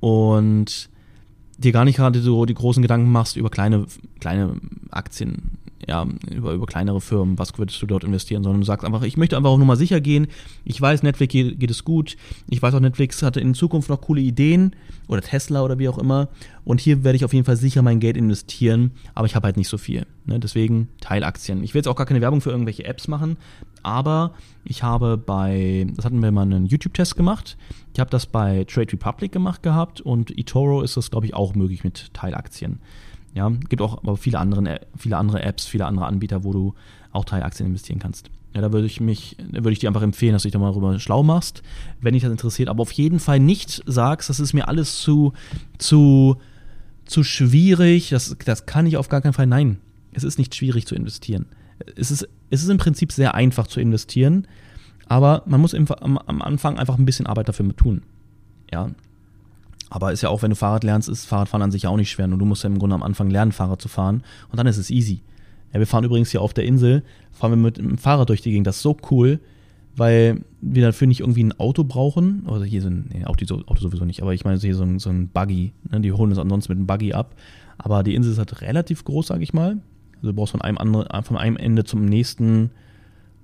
und 0.00 0.88
dir 1.58 1.72
gar 1.72 1.84
nicht 1.84 1.96
gerade 1.96 2.20
so 2.20 2.44
die 2.46 2.54
großen 2.54 2.82
Gedanken 2.82 3.10
machst 3.10 3.36
über 3.36 3.50
kleine, 3.50 3.86
kleine 4.20 4.56
Aktien, 4.90 5.58
ja, 5.88 6.06
über, 6.30 6.52
über 6.52 6.66
kleinere 6.66 7.00
Firmen, 7.00 7.38
was 7.38 7.56
würdest 7.58 7.80
du 7.82 7.86
dort 7.86 8.04
investieren, 8.04 8.42
sondern 8.42 8.60
du 8.60 8.66
sagst 8.66 8.84
einfach, 8.84 9.02
ich 9.02 9.16
möchte 9.16 9.36
einfach 9.36 9.50
auch 9.50 9.58
nur 9.58 9.66
mal 9.66 9.76
sicher 9.76 10.00
gehen. 10.00 10.28
Ich 10.64 10.80
weiß, 10.80 11.02
Netflix 11.02 11.32
geht, 11.32 11.60
geht 11.60 11.70
es 11.70 11.84
gut. 11.84 12.16
Ich 12.48 12.62
weiß 12.62 12.74
auch, 12.74 12.80
Netflix 12.80 13.22
hatte 13.22 13.40
in 13.40 13.54
Zukunft 13.54 13.88
noch 13.88 14.00
coole 14.00 14.20
Ideen 14.20 14.74
oder 15.08 15.20
Tesla 15.20 15.62
oder 15.62 15.78
wie 15.78 15.88
auch 15.88 15.98
immer. 15.98 16.28
Und 16.64 16.80
hier 16.80 17.04
werde 17.04 17.16
ich 17.16 17.24
auf 17.24 17.32
jeden 17.32 17.44
Fall 17.44 17.56
sicher 17.56 17.82
mein 17.82 18.00
Geld 18.00 18.16
investieren, 18.16 18.92
aber 19.14 19.26
ich 19.26 19.34
habe 19.34 19.46
halt 19.46 19.56
nicht 19.56 19.68
so 19.68 19.78
viel. 19.78 20.06
Ne? 20.24 20.40
Deswegen 20.40 20.88
Teilaktien. 21.00 21.62
Ich 21.62 21.74
will 21.74 21.80
jetzt 21.80 21.88
auch 21.88 21.96
gar 21.96 22.06
keine 22.06 22.20
Werbung 22.20 22.40
für 22.40 22.50
irgendwelche 22.50 22.84
Apps 22.84 23.08
machen, 23.08 23.36
aber 23.82 24.34
ich 24.64 24.82
habe 24.82 25.18
bei, 25.18 25.86
das 25.94 26.06
hatten 26.06 26.22
wir 26.22 26.32
mal 26.32 26.42
einen 26.42 26.66
YouTube-Test 26.66 27.16
gemacht. 27.16 27.58
Ich 27.92 28.00
habe 28.00 28.10
das 28.10 28.26
bei 28.26 28.64
Trade 28.64 28.92
Republic 28.92 29.32
gemacht 29.32 29.62
gehabt 29.62 30.00
und 30.00 30.36
eToro 30.36 30.82
ist 30.82 30.96
das, 30.96 31.10
glaube 31.10 31.26
ich, 31.26 31.34
auch 31.34 31.54
möglich 31.54 31.84
mit 31.84 32.14
Teilaktien. 32.14 32.80
Ja, 33.34 33.50
gibt 33.68 33.82
auch 33.82 33.98
aber 33.98 34.16
viele, 34.16 34.38
andere, 34.38 34.80
viele 34.96 35.16
andere 35.16 35.42
Apps, 35.42 35.66
viele 35.66 35.86
andere 35.86 36.06
Anbieter, 36.06 36.44
wo 36.44 36.52
du 36.52 36.74
auch 37.12 37.24
Teilaktien 37.24 37.68
investieren 37.68 37.98
kannst. 37.98 38.30
Ja, 38.54 38.60
da 38.60 38.72
würde 38.72 38.86
ich 38.86 39.00
mich, 39.00 39.36
würde 39.50 39.72
ich 39.72 39.80
dir 39.80 39.88
einfach 39.88 40.02
empfehlen, 40.02 40.32
dass 40.32 40.42
du 40.42 40.46
dich 40.46 40.52
da 40.52 40.60
mal 40.60 40.70
darüber 40.70 40.98
schlau 41.00 41.24
machst, 41.24 41.62
wenn 42.00 42.14
dich 42.14 42.22
das 42.22 42.30
interessiert. 42.30 42.68
Aber 42.68 42.82
auf 42.82 42.92
jeden 42.92 43.18
Fall 43.18 43.40
nicht 43.40 43.82
sagst, 43.86 44.30
das 44.30 44.38
ist 44.38 44.52
mir 44.52 44.68
alles 44.68 45.00
zu, 45.00 45.32
zu, 45.78 46.36
zu 47.04 47.24
schwierig, 47.24 48.10
das, 48.10 48.36
das 48.44 48.66
kann 48.66 48.86
ich 48.86 48.96
auf 48.96 49.08
gar 49.08 49.20
keinen 49.20 49.32
Fall. 49.32 49.48
Nein, 49.48 49.78
es 50.12 50.22
ist 50.22 50.38
nicht 50.38 50.54
schwierig 50.54 50.86
zu 50.86 50.94
investieren. 50.94 51.46
Es 51.96 52.12
ist, 52.12 52.28
es 52.50 52.62
ist 52.62 52.68
im 52.68 52.78
Prinzip 52.78 53.10
sehr 53.10 53.34
einfach 53.34 53.66
zu 53.66 53.80
investieren, 53.80 54.46
aber 55.06 55.42
man 55.46 55.60
muss 55.60 55.72
im, 55.72 55.90
am, 55.90 56.18
am 56.18 56.40
Anfang 56.40 56.78
einfach 56.78 56.96
ein 56.96 57.04
bisschen 57.04 57.26
Arbeit 57.26 57.48
dafür 57.48 57.74
tun. 57.74 58.02
Ja, 58.72 58.90
aber 59.94 60.10
ist 60.10 60.22
ja 60.22 60.28
auch, 60.28 60.42
wenn 60.42 60.50
du 60.50 60.56
Fahrrad 60.56 60.82
lernst, 60.82 61.08
ist 61.08 61.24
Fahrradfahren 61.24 61.62
an 61.62 61.70
sich 61.70 61.84
ja 61.84 61.88
auch 61.88 61.96
nicht 61.96 62.10
schwer. 62.10 62.24
Und 62.24 62.36
du 62.36 62.44
musst 62.44 62.64
ja 62.64 62.68
im 62.68 62.80
Grunde 62.80 62.96
am 62.96 63.04
Anfang 63.04 63.30
lernen, 63.30 63.52
Fahrrad 63.52 63.80
zu 63.80 63.86
fahren. 63.86 64.24
Und 64.50 64.58
dann 64.58 64.66
ist 64.66 64.76
es 64.76 64.90
easy. 64.90 65.22
Ja, 65.72 65.78
wir 65.78 65.86
fahren 65.86 66.02
übrigens 66.02 66.32
hier 66.32 66.42
auf 66.42 66.52
der 66.52 66.64
Insel, 66.64 67.04
fahren 67.30 67.52
wir 67.52 67.56
mit 67.56 67.78
dem 67.78 67.96
Fahrrad 67.96 68.28
durch 68.28 68.42
die 68.42 68.50
Gegend. 68.50 68.66
Das 68.66 68.74
ist 68.74 68.82
so 68.82 68.96
cool, 69.12 69.38
weil 69.94 70.42
wir 70.60 70.84
dafür 70.84 71.06
nicht 71.06 71.20
irgendwie 71.20 71.44
ein 71.44 71.60
Auto 71.60 71.84
brauchen. 71.84 72.42
Also 72.48 72.64
hier 72.64 72.82
sind, 72.82 73.14
nee, 73.14 73.24
Auto, 73.24 73.44
Auto 73.54 73.80
sowieso 73.80 74.04
nicht, 74.04 74.20
aber 74.20 74.34
ich 74.34 74.44
meine, 74.44 74.58
hier 74.58 74.74
so 74.74 74.82
ein, 74.82 74.98
so 74.98 75.10
ein 75.10 75.28
Buggy. 75.28 75.72
Ne? 75.88 76.00
Die 76.00 76.10
holen 76.10 76.30
uns 76.30 76.40
ansonsten 76.40 76.72
mit 76.72 76.78
einem 76.78 76.88
Buggy 76.88 77.12
ab. 77.12 77.36
Aber 77.78 78.02
die 78.02 78.16
Insel 78.16 78.32
ist 78.32 78.38
halt 78.38 78.62
relativ 78.62 79.04
groß, 79.04 79.28
sag 79.28 79.42
ich 79.42 79.52
mal. 79.52 79.78
Also 80.16 80.26
du 80.26 80.32
brauchst 80.32 80.50
von 80.50 80.60
einem, 80.60 80.78
andere, 80.78 81.06
von 81.22 81.36
einem 81.36 81.56
Ende 81.56 81.84
zum 81.84 82.04
nächsten, 82.04 82.70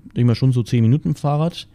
denke 0.02 0.20
ich 0.22 0.24
mal, 0.24 0.34
schon 0.34 0.50
so 0.50 0.64
10 0.64 0.82
Minuten 0.82 1.14
Fahrrad. 1.14 1.68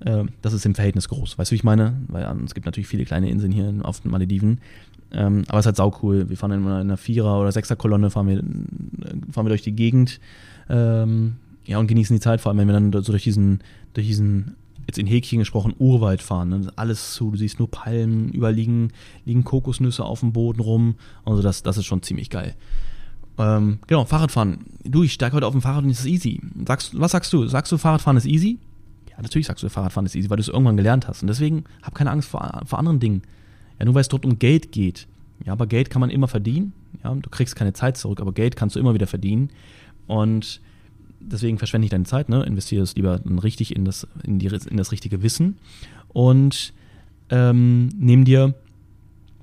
Äh, 0.00 0.24
das 0.42 0.52
ist 0.52 0.66
im 0.66 0.74
Verhältnis 0.74 1.08
groß. 1.08 1.38
Weißt 1.38 1.50
du, 1.50 1.52
wie 1.52 1.56
ich 1.56 1.64
meine? 1.64 2.00
Weil 2.08 2.24
ähm, 2.24 2.44
es 2.44 2.54
gibt 2.54 2.66
natürlich 2.66 2.88
viele 2.88 3.04
kleine 3.04 3.30
Inseln 3.30 3.52
hier 3.52 3.74
auf 3.82 4.00
den 4.00 4.10
Malediven. 4.10 4.60
Ähm, 5.10 5.44
aber 5.48 5.58
es 5.58 5.62
ist 5.62 5.66
halt 5.66 5.76
saucool. 5.76 6.28
Wir 6.28 6.36
fahren 6.36 6.52
in 6.52 6.66
einer 6.66 6.96
Vierer- 6.96 7.40
oder 7.40 7.52
Sechser-Kolonne, 7.52 8.10
fahren 8.10 8.28
wir, 8.28 8.38
äh, 8.38 9.32
fahren 9.32 9.46
wir 9.46 9.50
durch 9.50 9.62
die 9.62 9.72
Gegend. 9.72 10.20
Ähm, 10.68 11.36
ja, 11.64 11.78
und 11.78 11.86
genießen 11.86 12.14
die 12.14 12.20
Zeit, 12.20 12.40
vor 12.40 12.50
allem 12.50 12.58
wenn 12.58 12.68
wir 12.68 12.74
dann 12.74 12.92
so 12.92 13.12
durch 13.12 13.24
diesen, 13.24 13.60
durch 13.94 14.06
diesen, 14.06 14.56
jetzt 14.86 14.98
in 14.98 15.06
Häkchen 15.06 15.38
gesprochen, 15.38 15.74
Urwald 15.78 16.22
fahren. 16.22 16.48
Ne? 16.48 16.72
Alles 16.76 17.14
zu, 17.14 17.30
du 17.30 17.36
siehst 17.36 17.58
nur 17.58 17.70
Palmen, 17.70 18.30
überall 18.30 18.54
liegen, 18.54 18.92
liegen 19.24 19.44
Kokosnüsse 19.44 20.04
auf 20.04 20.20
dem 20.20 20.32
Boden 20.32 20.60
rum. 20.60 20.96
Also 21.24 21.42
das, 21.42 21.62
das 21.62 21.76
ist 21.76 21.86
schon 21.86 22.02
ziemlich 22.02 22.30
geil. 22.30 22.54
Ähm, 23.38 23.78
genau, 23.86 24.04
Fahrradfahren. 24.04 24.66
Du, 24.84 25.04
ich 25.04 25.12
steige 25.12 25.36
heute 25.36 25.46
auf 25.46 25.52
dem 25.52 25.62
Fahrrad 25.62 25.84
und 25.84 25.90
es 25.90 26.00
ist 26.00 26.06
easy. 26.06 26.40
Sagst, 26.66 26.98
was 26.98 27.12
sagst 27.12 27.32
du? 27.32 27.46
Sagst 27.46 27.70
du, 27.70 27.78
Fahrradfahren 27.78 28.16
ist 28.16 28.26
easy? 28.26 28.58
Ja, 29.18 29.22
natürlich 29.22 29.48
sagst 29.48 29.64
du, 29.64 29.68
Fahrradfahren 29.68 30.06
ist 30.06 30.14
easy, 30.14 30.30
weil 30.30 30.36
du 30.36 30.42
es 30.42 30.48
irgendwann 30.48 30.76
gelernt 30.76 31.08
hast. 31.08 31.22
Und 31.22 31.28
deswegen 31.28 31.64
hab 31.82 31.96
keine 31.96 32.12
Angst 32.12 32.28
vor, 32.28 32.62
vor 32.64 32.78
anderen 32.78 33.00
Dingen. 33.00 33.22
Ja, 33.78 33.84
nur 33.84 33.94
weil 33.94 34.02
es 34.02 34.08
dort 34.08 34.24
um 34.24 34.38
Geld 34.38 34.70
geht. 34.70 35.08
Ja, 35.44 35.52
aber 35.52 35.66
Geld 35.66 35.90
kann 35.90 35.98
man 36.00 36.10
immer 36.10 36.28
verdienen. 36.28 36.72
Ja, 37.02 37.12
du 37.12 37.28
kriegst 37.28 37.56
keine 37.56 37.72
Zeit 37.72 37.96
zurück, 37.96 38.20
aber 38.20 38.32
Geld 38.32 38.54
kannst 38.54 38.76
du 38.76 38.80
immer 38.80 38.94
wieder 38.94 39.08
verdienen. 39.08 39.50
Und 40.06 40.60
deswegen 41.18 41.58
verschwende 41.58 41.86
ich 41.86 41.90
deine 41.90 42.04
Zeit, 42.04 42.28
ne? 42.28 42.44
Investiere 42.44 42.84
es 42.84 42.94
lieber 42.94 43.20
richtig 43.42 43.74
in 43.74 43.84
das, 43.84 44.06
in, 44.22 44.38
die, 44.38 44.46
in 44.46 44.76
das 44.76 44.92
richtige 44.92 45.20
Wissen. 45.20 45.58
Und 46.08 46.72
ähm, 47.30 47.88
nimm 47.98 48.24
dir 48.24 48.54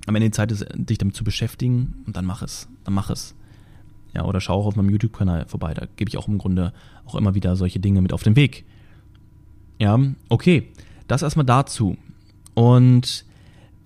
am 0.07 0.15
Ende 0.15 0.29
die 0.29 0.31
Zeit, 0.31 0.53
dich 0.73 0.97
damit 0.99 1.17
zu 1.17 1.25
beschäftigen 1.25 1.95
und 2.07 2.15
dann 2.15 2.23
mach 2.23 2.41
es. 2.41 2.69
Dann 2.85 2.93
mach 2.93 3.09
es. 3.09 3.35
Ja, 4.13 4.23
oder 4.23 4.39
schau 4.39 4.53
auch 4.53 4.67
auf 4.67 4.77
meinem 4.77 4.89
YouTube-Kanal 4.89 5.47
vorbei. 5.47 5.73
Da 5.73 5.85
gebe 5.97 6.07
ich 6.07 6.17
auch 6.17 6.29
im 6.29 6.37
Grunde 6.37 6.71
auch 7.03 7.15
immer 7.15 7.35
wieder 7.35 7.57
solche 7.57 7.81
Dinge 7.81 8.01
mit 8.01 8.13
auf 8.13 8.23
den 8.23 8.37
Weg. 8.37 8.65
Ja, 9.79 9.99
okay. 10.29 10.71
Das 11.07 11.21
erstmal 11.21 11.45
dazu. 11.45 11.97
Und 12.53 13.25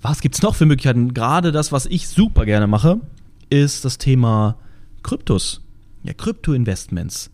was 0.02 0.22
gibt's 0.22 0.42
noch 0.42 0.56
für 0.56 0.66
Möglichkeiten? 0.66 1.14
Gerade 1.14 1.52
das, 1.52 1.72
was 1.72 1.86
ich 1.86 2.08
super 2.08 2.46
gerne 2.46 2.68
mache, 2.68 3.02
ist 3.50 3.84
das 3.86 3.98
Thema 3.98 4.56
Kryptos. 5.04 5.62
Ja, 6.04 6.14
Krypto-Investments. 6.14 7.32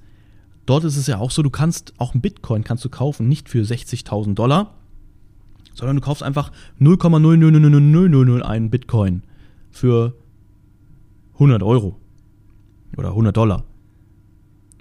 Dort 0.66 0.84
ist 0.84 0.98
es 0.98 1.06
ja 1.06 1.20
auch 1.20 1.30
so, 1.30 1.44
du 1.44 1.52
kannst 1.52 1.94
auch 2.00 2.14
einen 2.14 2.22
Bitcoin 2.22 2.64
kannst 2.64 2.84
du 2.84 2.90
kaufen, 2.90 3.28
nicht 3.28 3.50
für 3.50 3.62
60.000 3.62 4.34
Dollar, 4.34 4.74
sondern 5.76 5.98
du 5.98 6.02
kaufst 6.02 6.24
einfach 6.24 6.52
0,0000001 6.80 8.70
Bitcoin 8.70 9.22
für 9.70 10.16
100 11.36 11.62
Euro 11.62 12.00
oder 12.98 13.10
100 13.10 13.38
Dollar. 13.38 13.64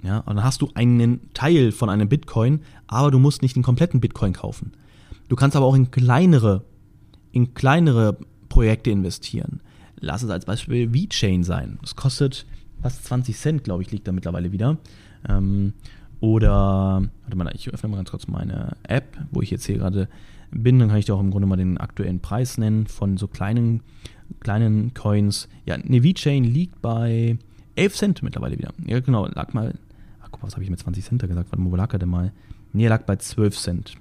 Ja, 0.05 0.19
und 0.19 0.35
dann 0.35 0.43
hast 0.43 0.61
du 0.61 0.69
einen 0.75 1.33
Teil 1.33 1.71
von 1.71 1.89
einem 1.89 2.07
Bitcoin, 2.07 2.61
aber 2.85 3.09
du 3.09 3.17
musst 3.17 3.41
nicht 3.41 3.55
den 3.55 3.63
kompletten 3.63 3.99
Bitcoin 3.99 4.33
kaufen. 4.33 4.73
Du 5.29 5.35
kannst 5.35 5.57
aber 5.57 5.65
auch 5.65 5.75
in 5.75 5.89
kleinere, 5.89 6.63
in 7.31 7.55
kleinere 7.55 8.17
Projekte 8.47 8.91
investieren. 8.91 9.61
Lass 9.99 10.21
es 10.21 10.29
als 10.29 10.45
Beispiel 10.45 10.93
VeChain 10.93 11.43
sein. 11.43 11.79
Das 11.81 11.95
kostet 11.95 12.45
fast 12.83 13.03
20 13.05 13.35
Cent, 13.35 13.63
glaube 13.63 13.81
ich, 13.81 13.91
liegt 13.91 14.07
da 14.07 14.11
mittlerweile 14.11 14.51
wieder. 14.51 14.77
Ähm, 15.27 15.73
oder, 16.19 17.01
warte 17.23 17.35
mal, 17.35 17.51
ich 17.55 17.73
öffne 17.73 17.89
mal 17.89 17.97
ganz 17.97 18.11
kurz 18.11 18.27
meine 18.27 18.77
App, 18.83 19.17
wo 19.31 19.41
ich 19.41 19.49
jetzt 19.49 19.65
hier 19.65 19.79
gerade 19.79 20.07
bin. 20.51 20.77
Dann 20.77 20.89
kann 20.89 20.99
ich 20.99 21.05
dir 21.05 21.15
auch 21.15 21.19
im 21.19 21.31
Grunde 21.31 21.47
mal 21.47 21.55
den 21.55 21.79
aktuellen 21.79 22.19
Preis 22.19 22.59
nennen 22.59 22.85
von 22.85 23.17
so 23.17 23.27
kleinen, 23.27 23.81
kleinen 24.39 24.93
Coins. 24.93 25.49
Ja, 25.65 25.75
eine 25.75 26.03
VeChain 26.03 26.43
liegt 26.43 26.81
bei 26.83 27.39
11 27.75 27.95
Cent 27.95 28.23
mittlerweile 28.23 28.57
wieder. 28.59 28.71
Ja, 28.85 28.99
genau, 28.99 29.25
lag 29.27 29.53
mal, 29.53 29.73
guck 30.35 30.43
mal, 30.43 30.47
was 30.47 30.55
habe 30.55 30.63
ich 30.63 30.69
mit 30.69 30.79
20 30.79 31.03
Cent 31.03 31.23
da 31.23 31.27
gesagt? 31.27 31.49
Warte 31.51 31.61
mal, 31.61 31.71
wo 31.71 31.75
lag 31.77 31.93
er 31.93 31.99
denn 31.99 32.09
mal? 32.09 32.33
Nee, 32.73 32.85
er 32.85 32.89
lag 32.89 33.03
bei 33.03 33.15
12 33.15 33.57
Cent. 33.57 33.95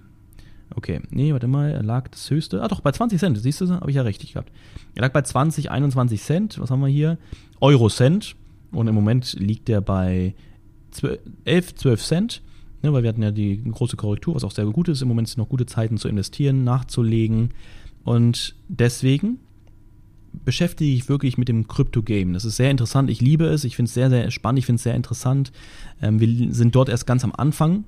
Okay, 0.75 1.01
nee, 1.11 1.33
warte 1.33 1.47
mal, 1.47 1.71
er 1.71 1.83
lag 1.85 2.09
das 2.09 2.29
höchste. 2.29 2.61
Ah, 2.61 2.67
doch, 2.67 2.81
bei 2.81 2.91
20 2.91 3.21
Cent, 3.21 3.39
siehst 3.39 3.61
du, 3.61 3.69
habe 3.71 3.91
ich 3.91 3.97
ja 3.97 4.03
richtig 4.03 4.33
gehabt. 4.33 4.51
Er 4.97 5.03
lag 5.03 5.13
bei 5.13 5.23
20, 5.23 5.71
21 5.71 6.21
Cent. 6.21 6.59
Was 6.59 6.71
haben 6.71 6.81
wir 6.81 6.89
hier? 6.89 7.19
Euro 7.61 7.89
Cent. 7.89 8.35
Und 8.73 8.89
im 8.89 8.95
Moment 8.97 9.35
liegt 9.35 9.69
er 9.69 9.81
bei 9.81 10.35
12, 10.91 11.21
11, 11.45 11.75
12 11.77 12.03
Cent. 12.03 12.43
Ne, 12.83 12.93
weil 12.93 13.05
wir 13.05 13.09
hatten 13.09 13.23
ja 13.23 13.31
die 13.31 13.63
große 13.63 13.97
Korrektur, 13.97 14.35
was 14.35 14.43
auch 14.43 14.51
sehr 14.51 14.67
gut 14.67 14.89
ist. 14.89 15.03
Im 15.03 15.09
Moment 15.09 15.29
sind 15.29 15.39
noch 15.39 15.49
gute 15.49 15.67
Zeiten 15.67 15.97
zu 15.97 16.09
investieren, 16.09 16.65
nachzulegen. 16.65 17.55
Und 18.03 18.57
deswegen 18.69 19.39
beschäftige 20.45 20.93
ich 20.93 21.09
wirklich 21.09 21.39
mit 21.39 21.49
dem 21.49 21.69
Crypto-Game. 21.69 22.33
Das 22.33 22.45
ist 22.45 22.57
sehr 22.57 22.71
interessant. 22.71 23.11
Ich 23.11 23.21
liebe 23.21 23.47
es. 23.47 23.65
Ich 23.65 23.77
finde 23.77 23.89
es 23.89 23.95
sehr, 23.95 24.11
sehr 24.11 24.31
spannend. 24.31 24.59
Ich 24.59 24.67
finde 24.67 24.77
es 24.77 24.83
sehr 24.83 24.95
interessant. 24.95 25.53
Ähm, 26.03 26.21
wir 26.21 26.53
sind 26.53 26.75
dort 26.75 26.89
erst 26.89 27.07
ganz 27.07 27.25
am 27.25 27.33
Anfang 27.37 27.85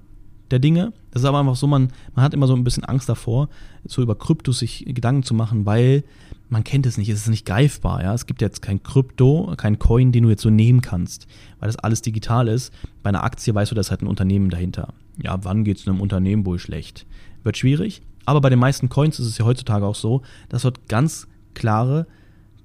der 0.51 0.59
Dinge. 0.59 0.93
Das 1.11 1.23
ist 1.23 1.27
aber 1.27 1.41
einfach 1.41 1.57
so, 1.57 1.67
man, 1.67 1.89
man 2.15 2.25
hat 2.25 2.35
immer 2.35 2.47
so 2.47 2.55
ein 2.55 2.65
bisschen 2.65 2.85
Angst 2.85 3.09
davor, 3.09 3.49
so 3.85 4.03
über 4.03 4.15
Kryptos 4.15 4.61
sich 4.61 4.85
Gedanken 4.87 5.23
zu 5.23 5.35
machen, 5.35 5.67
weil 5.67 6.05
man 6.49 6.63
kennt 6.63 6.87
es 6.87 6.99
nicht, 6.99 7.09
es 7.09 7.23
ist 7.23 7.29
nicht 7.29 7.47
greifbar. 7.47 8.03
Ja? 8.03 8.15
Es 8.15 8.27
gibt 8.27 8.41
jetzt 8.41 8.63
kein 8.63 8.83
Krypto, 8.83 9.53
kein 9.57 9.79
Coin, 9.79 10.13
den 10.13 10.25
du 10.25 10.31
jetzt 10.31 10.43
so 10.43 10.51
nehmen 10.51 10.81
kannst, 10.81 11.27
weil 11.59 11.69
das 11.69 11.77
alles 11.77 12.03
digital 12.03 12.49
ist. 12.49 12.73
Bei 13.03 13.09
einer 13.09 13.25
Aktie 13.25 13.55
weißt 13.55 13.71
du, 13.71 13.75
da 13.75 13.81
ist 13.81 13.91
halt 13.91 14.03
ein 14.03 14.07
Unternehmen 14.07 14.51
dahinter. 14.51 14.95
Ja, 15.21 15.43
wann 15.43 15.65
geht 15.65 15.79
es 15.79 15.89
einem 15.89 16.01
Unternehmen 16.01 16.47
wohl 16.47 16.59
schlecht? 16.59 17.07
Wird 17.43 17.57
schwierig, 17.57 18.03
aber 18.25 18.41
bei 18.41 18.51
den 18.51 18.59
meisten 18.59 18.89
Coins 18.89 19.19
ist 19.19 19.27
es 19.27 19.39
ja 19.39 19.45
heutzutage 19.45 19.87
auch 19.87 19.95
so, 19.95 20.23
dass 20.49 20.63
dort 20.63 20.89
ganz 20.89 21.27
klare 21.55 22.07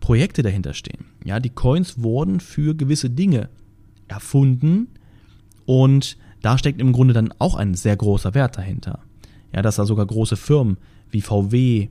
Projekte 0.01 0.43
dahinter 0.43 0.74
stehen. 0.74 1.05
Ja, 1.24 1.39
die 1.39 1.50
Coins 1.50 2.01
wurden 2.01 2.41
für 2.41 2.75
gewisse 2.75 3.10
Dinge 3.10 3.48
erfunden 4.10 4.88
und 5.65 6.17
da 6.41 6.58
steckt 6.58 6.81
im 6.81 6.91
Grunde 6.91 7.13
dann 7.13 7.34
auch 7.39 7.55
ein 7.55 7.75
sehr 7.75 7.96
großer 7.96 8.34
Wert 8.34 8.58
dahinter. 8.58 9.00
Ja, 9.53 9.62
dass 9.62 9.77
da 9.77 9.86
sogar 9.86 10.05
große 10.05 10.36
Firmen 10.36 10.77
wie 11.10 11.22
VW, 11.22 11.89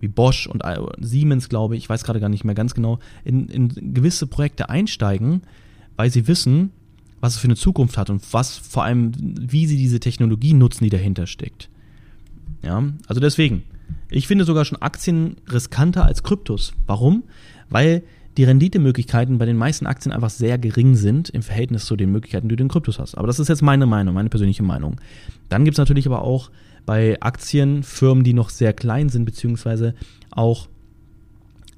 wie 0.00 0.08
Bosch 0.08 0.46
und 0.46 0.62
Siemens, 1.00 1.48
glaube 1.48 1.76
ich, 1.76 1.84
ich 1.84 1.88
weiß 1.88 2.04
gerade 2.04 2.20
gar 2.20 2.28
nicht 2.28 2.44
mehr 2.44 2.54
ganz 2.54 2.74
genau, 2.74 2.98
in, 3.24 3.48
in 3.48 3.94
gewisse 3.94 4.26
Projekte 4.26 4.68
einsteigen, 4.68 5.42
weil 5.96 6.10
sie 6.10 6.26
wissen, 6.26 6.70
was 7.20 7.34
es 7.34 7.40
für 7.40 7.46
eine 7.46 7.56
Zukunft 7.56 7.96
hat 7.96 8.10
und 8.10 8.22
was 8.32 8.56
vor 8.58 8.84
allem, 8.84 9.12
wie 9.16 9.66
sie 9.66 9.76
diese 9.76 10.00
Technologie 10.00 10.54
nutzen, 10.54 10.84
die 10.84 10.90
dahinter 10.90 11.26
steckt. 11.26 11.70
Ja, 12.62 12.82
also 13.06 13.20
deswegen, 13.20 13.62
ich 14.14 14.28
finde 14.28 14.44
sogar 14.44 14.64
schon 14.64 14.80
Aktien 14.80 15.36
riskanter 15.50 16.04
als 16.04 16.22
Kryptos. 16.22 16.72
Warum? 16.86 17.24
Weil 17.68 18.04
die 18.36 18.44
Renditemöglichkeiten 18.44 19.38
bei 19.38 19.46
den 19.46 19.56
meisten 19.56 19.86
Aktien 19.86 20.12
einfach 20.12 20.30
sehr 20.30 20.56
gering 20.58 20.94
sind 20.94 21.30
im 21.30 21.42
Verhältnis 21.42 21.86
zu 21.86 21.96
den 21.96 22.12
Möglichkeiten, 22.12 22.48
die 22.48 22.56
du 22.56 22.62
in 22.62 22.68
Kryptos 22.68 22.98
hast. 22.98 23.16
Aber 23.16 23.26
das 23.26 23.38
ist 23.38 23.48
jetzt 23.48 23.62
meine 23.62 23.86
Meinung, 23.86 24.14
meine 24.14 24.28
persönliche 24.28 24.62
Meinung. 24.62 25.00
Dann 25.48 25.64
gibt 25.64 25.74
es 25.74 25.78
natürlich 25.78 26.06
aber 26.06 26.22
auch 26.22 26.50
bei 26.86 27.20
Aktien 27.20 27.82
Firmen, 27.82 28.24
die 28.24 28.34
noch 28.34 28.50
sehr 28.50 28.72
klein 28.72 29.08
sind, 29.08 29.24
beziehungsweise 29.24 29.94
auch 30.30 30.68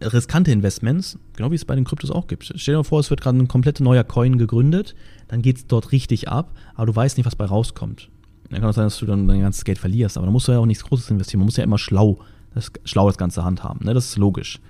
riskante 0.03 0.51
Investments, 0.51 1.19
genau 1.37 1.51
wie 1.51 1.55
es 1.55 1.65
bei 1.65 1.75
den 1.75 1.85
Kryptos 1.85 2.11
auch 2.11 2.27
gibt. 2.27 2.45
Stell 2.45 2.75
dir 2.75 2.79
mal 2.79 2.85
vor, 2.85 3.01
es 3.01 3.09
wird 3.09 3.23
gerade 3.23 3.39
ein 3.39 3.49
komplett 3.49 3.81
neuer 3.81 4.05
Coin 4.05 4.37
gegründet, 4.37 4.95
dann 5.29 5.41
geht 5.41 5.57
es 5.57 5.67
dort 5.67 5.93
richtig 5.93 6.29
ab, 6.29 6.55
aber 6.75 6.87
du 6.87 6.97
weißt 6.97 7.17
nicht, 7.17 7.27
was 7.27 7.37
bei 7.37 7.47
rauskommt. 7.47 8.11
Dann 8.51 8.61
kann 8.61 8.71
es 8.71 8.77
sein, 8.77 8.87
dass 8.87 8.99
du 8.99 9.07
dann 9.07 9.27
dein 9.29 9.41
ganzes 9.41 9.65
Geld 9.65 9.79
verlierst, 9.79 10.17
aber 10.17 10.27
da 10.27 10.33
musst 10.33 10.49
du 10.49 10.53
ja 10.53 10.59
auch 10.59 10.67
nichts 10.67 10.85
Großes 10.85 11.11
investieren. 11.11 11.41
Man 11.41 11.47
muss 11.47 11.57
ja 11.57 11.65
immer 11.65 11.79
schlau, 11.79 12.19
das, 12.55 12.71
schlau 12.85 13.07
das 13.07 13.19
Ganze 13.19 13.45
handhaben. 13.45 13.85
Ne? 13.85 13.95
Das 13.95 14.07
ist 14.07 14.17
logisch. 14.17 14.61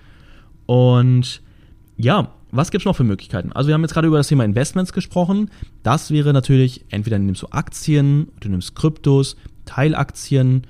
Und 0.67 1.43
ja, 1.97 2.33
was 2.51 2.71
gibt 2.71 2.83
es 2.83 2.87
noch 2.87 2.97
für 2.97 3.05
Möglichkeiten? 3.05 3.53
Also 3.53 3.69
wir 3.69 3.75
haben 3.75 3.83
jetzt 3.83 3.95
gerade 3.95 4.07
über 4.09 4.19
das 4.19 4.29
Thema 4.29 4.45
Investments 4.45 4.93
gesprochen. 4.93 5.51
Das 5.83 6.11
wäre 6.11 6.33
natürlich, 6.33 6.85
entweder 6.91 7.19
nimmst 7.19 7.43
du 7.43 7.49
Aktien, 7.51 8.29
du 8.41 8.49
nimmst 8.49 8.75
Kryptos, 8.75 9.37
Teilaktien, 9.65 10.67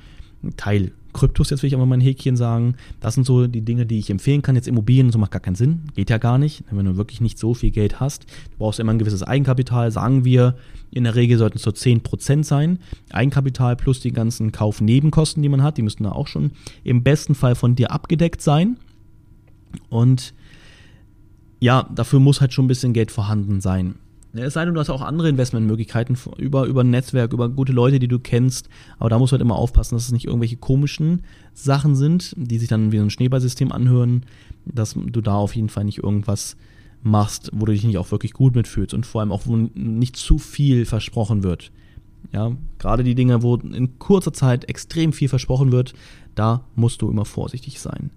Teil 0.57 0.93
Kryptos, 1.17 1.49
jetzt 1.51 1.63
will 1.63 1.69
ich 1.69 1.75
aber 1.75 1.87
mal 1.87 1.97
ein 1.97 2.03
Häkchen 2.03 2.37
sagen. 2.37 2.75
Das 3.01 3.15
sind 3.15 3.25
so 3.25 3.47
die 3.47 3.63
Dinge, 3.63 3.87
die 3.87 3.99
ich 3.99 4.11
empfehlen 4.11 4.43
kann. 4.43 4.55
Jetzt 4.55 4.69
Immobilien, 4.69 5.11
so 5.11 5.19
macht 5.19 5.31
gar 5.31 5.41
keinen 5.41 5.55
Sinn. 5.55 5.81
Geht 5.95 6.11
ja 6.11 6.19
gar 6.19 6.37
nicht, 6.37 6.63
wenn 6.71 6.85
du 6.85 6.97
wirklich 6.97 7.23
nicht 7.23 7.39
so 7.39 7.55
viel 7.55 7.71
Geld 7.71 8.01
hast. 8.01 8.25
Du 8.25 8.59
brauchst 8.59 8.79
immer 8.79 8.93
ein 8.93 8.99
gewisses 8.99 9.23
Eigenkapital, 9.23 9.91
sagen 9.91 10.25
wir. 10.25 10.57
In 10.91 11.05
der 11.05 11.15
Regel 11.15 11.39
sollten 11.39 11.57
es 11.57 11.63
so 11.63 11.71
10% 11.71 12.45
sein. 12.45 12.79
Eigenkapital 13.11 13.77
plus 13.77 14.01
die 14.01 14.13
ganzen 14.13 14.53
Kaufnebenkosten, 14.53 15.43
die 15.43 15.49
man 15.49 15.63
hat, 15.63 15.79
die 15.79 15.83
müssten 15.83 16.05
da 16.05 16.13
auch 16.13 16.27
schon 16.27 16.53
im 16.85 17.03
besten 17.03 17.35
Fall 17.35 17.55
von 17.55 17.75
dir 17.75 17.91
abgedeckt 17.91 18.43
sein. 18.43 18.77
Und 19.89 20.35
ja, 21.61 21.89
dafür 21.95 22.21
muss 22.21 22.43
halt 22.43 22.53
schon 22.53 22.67
ein 22.67 22.69
bisschen 22.69 22.93
Geld 22.93 23.11
vorhanden 23.11 23.61
sein. 23.63 23.95
Es 24.39 24.55
sei 24.55 24.65
denn, 24.65 24.75
du 24.75 24.81
hast 24.81 24.91
auch 24.91 25.03
andere 25.03 25.29
Investmentmöglichkeiten 25.29 26.17
über, 26.39 26.67
über 26.67 26.83
ein 26.83 26.91
Netzwerk, 26.91 27.33
über 27.33 27.49
gute 27.49 27.73
Leute, 27.73 27.99
die 27.99 28.09
du 28.09 28.19
kennst. 28.19 28.69
Aber 28.99 29.11
da 29.11 29.19
musst 29.19 29.33
du 29.33 29.35
halt 29.35 29.43
immer 29.43 29.57
aufpassen, 29.57 29.95
dass 29.95 30.07
es 30.07 30.13
nicht 30.13 30.27
irgendwelche 30.27 30.57
komischen 30.57 31.23
Sachen 31.55 31.95
sind, 31.95 32.35
die 32.37 32.59
sich 32.59 32.69
dann 32.69 32.93
wie 32.93 32.99
ein 32.99 33.11
Schneeballsystem 33.11 33.73
anhören, 33.73 34.25
dass 34.65 34.95
du 34.95 35.21
da 35.21 35.35
auf 35.35 35.55
jeden 35.55 35.69
Fall 35.69 35.85
nicht 35.85 36.03
irgendwas 36.03 36.57
machst, 37.03 37.51
wo 37.53 37.67
du 37.67 37.73
dich 37.73 37.85
nicht 37.85 37.99
auch 37.99 38.11
wirklich 38.11 38.33
gut 38.33 38.55
mitfühlst 38.55 38.95
und 38.95 39.07
vor 39.07 39.21
allem 39.21 39.33
auch, 39.33 39.47
wo 39.47 39.57
nicht 39.57 40.17
zu 40.17 40.39
viel 40.39 40.85
versprochen 40.85 41.43
wird. 41.43 41.71
Ja, 42.33 42.53
gerade 42.79 43.05
die 43.05 43.15
Dinge, 43.15 43.43
wo 43.43 43.57
in 43.57 43.99
kurzer 43.99 44.33
Zeit 44.33 44.69
extrem 44.69 45.13
viel 45.13 45.29
versprochen 45.29 45.71
wird, 45.71 45.95
da 46.35 46.65
musst 46.75 47.01
du 47.03 47.11
immer 47.11 47.25
vorsichtig 47.25 47.81
sein. 47.81 48.11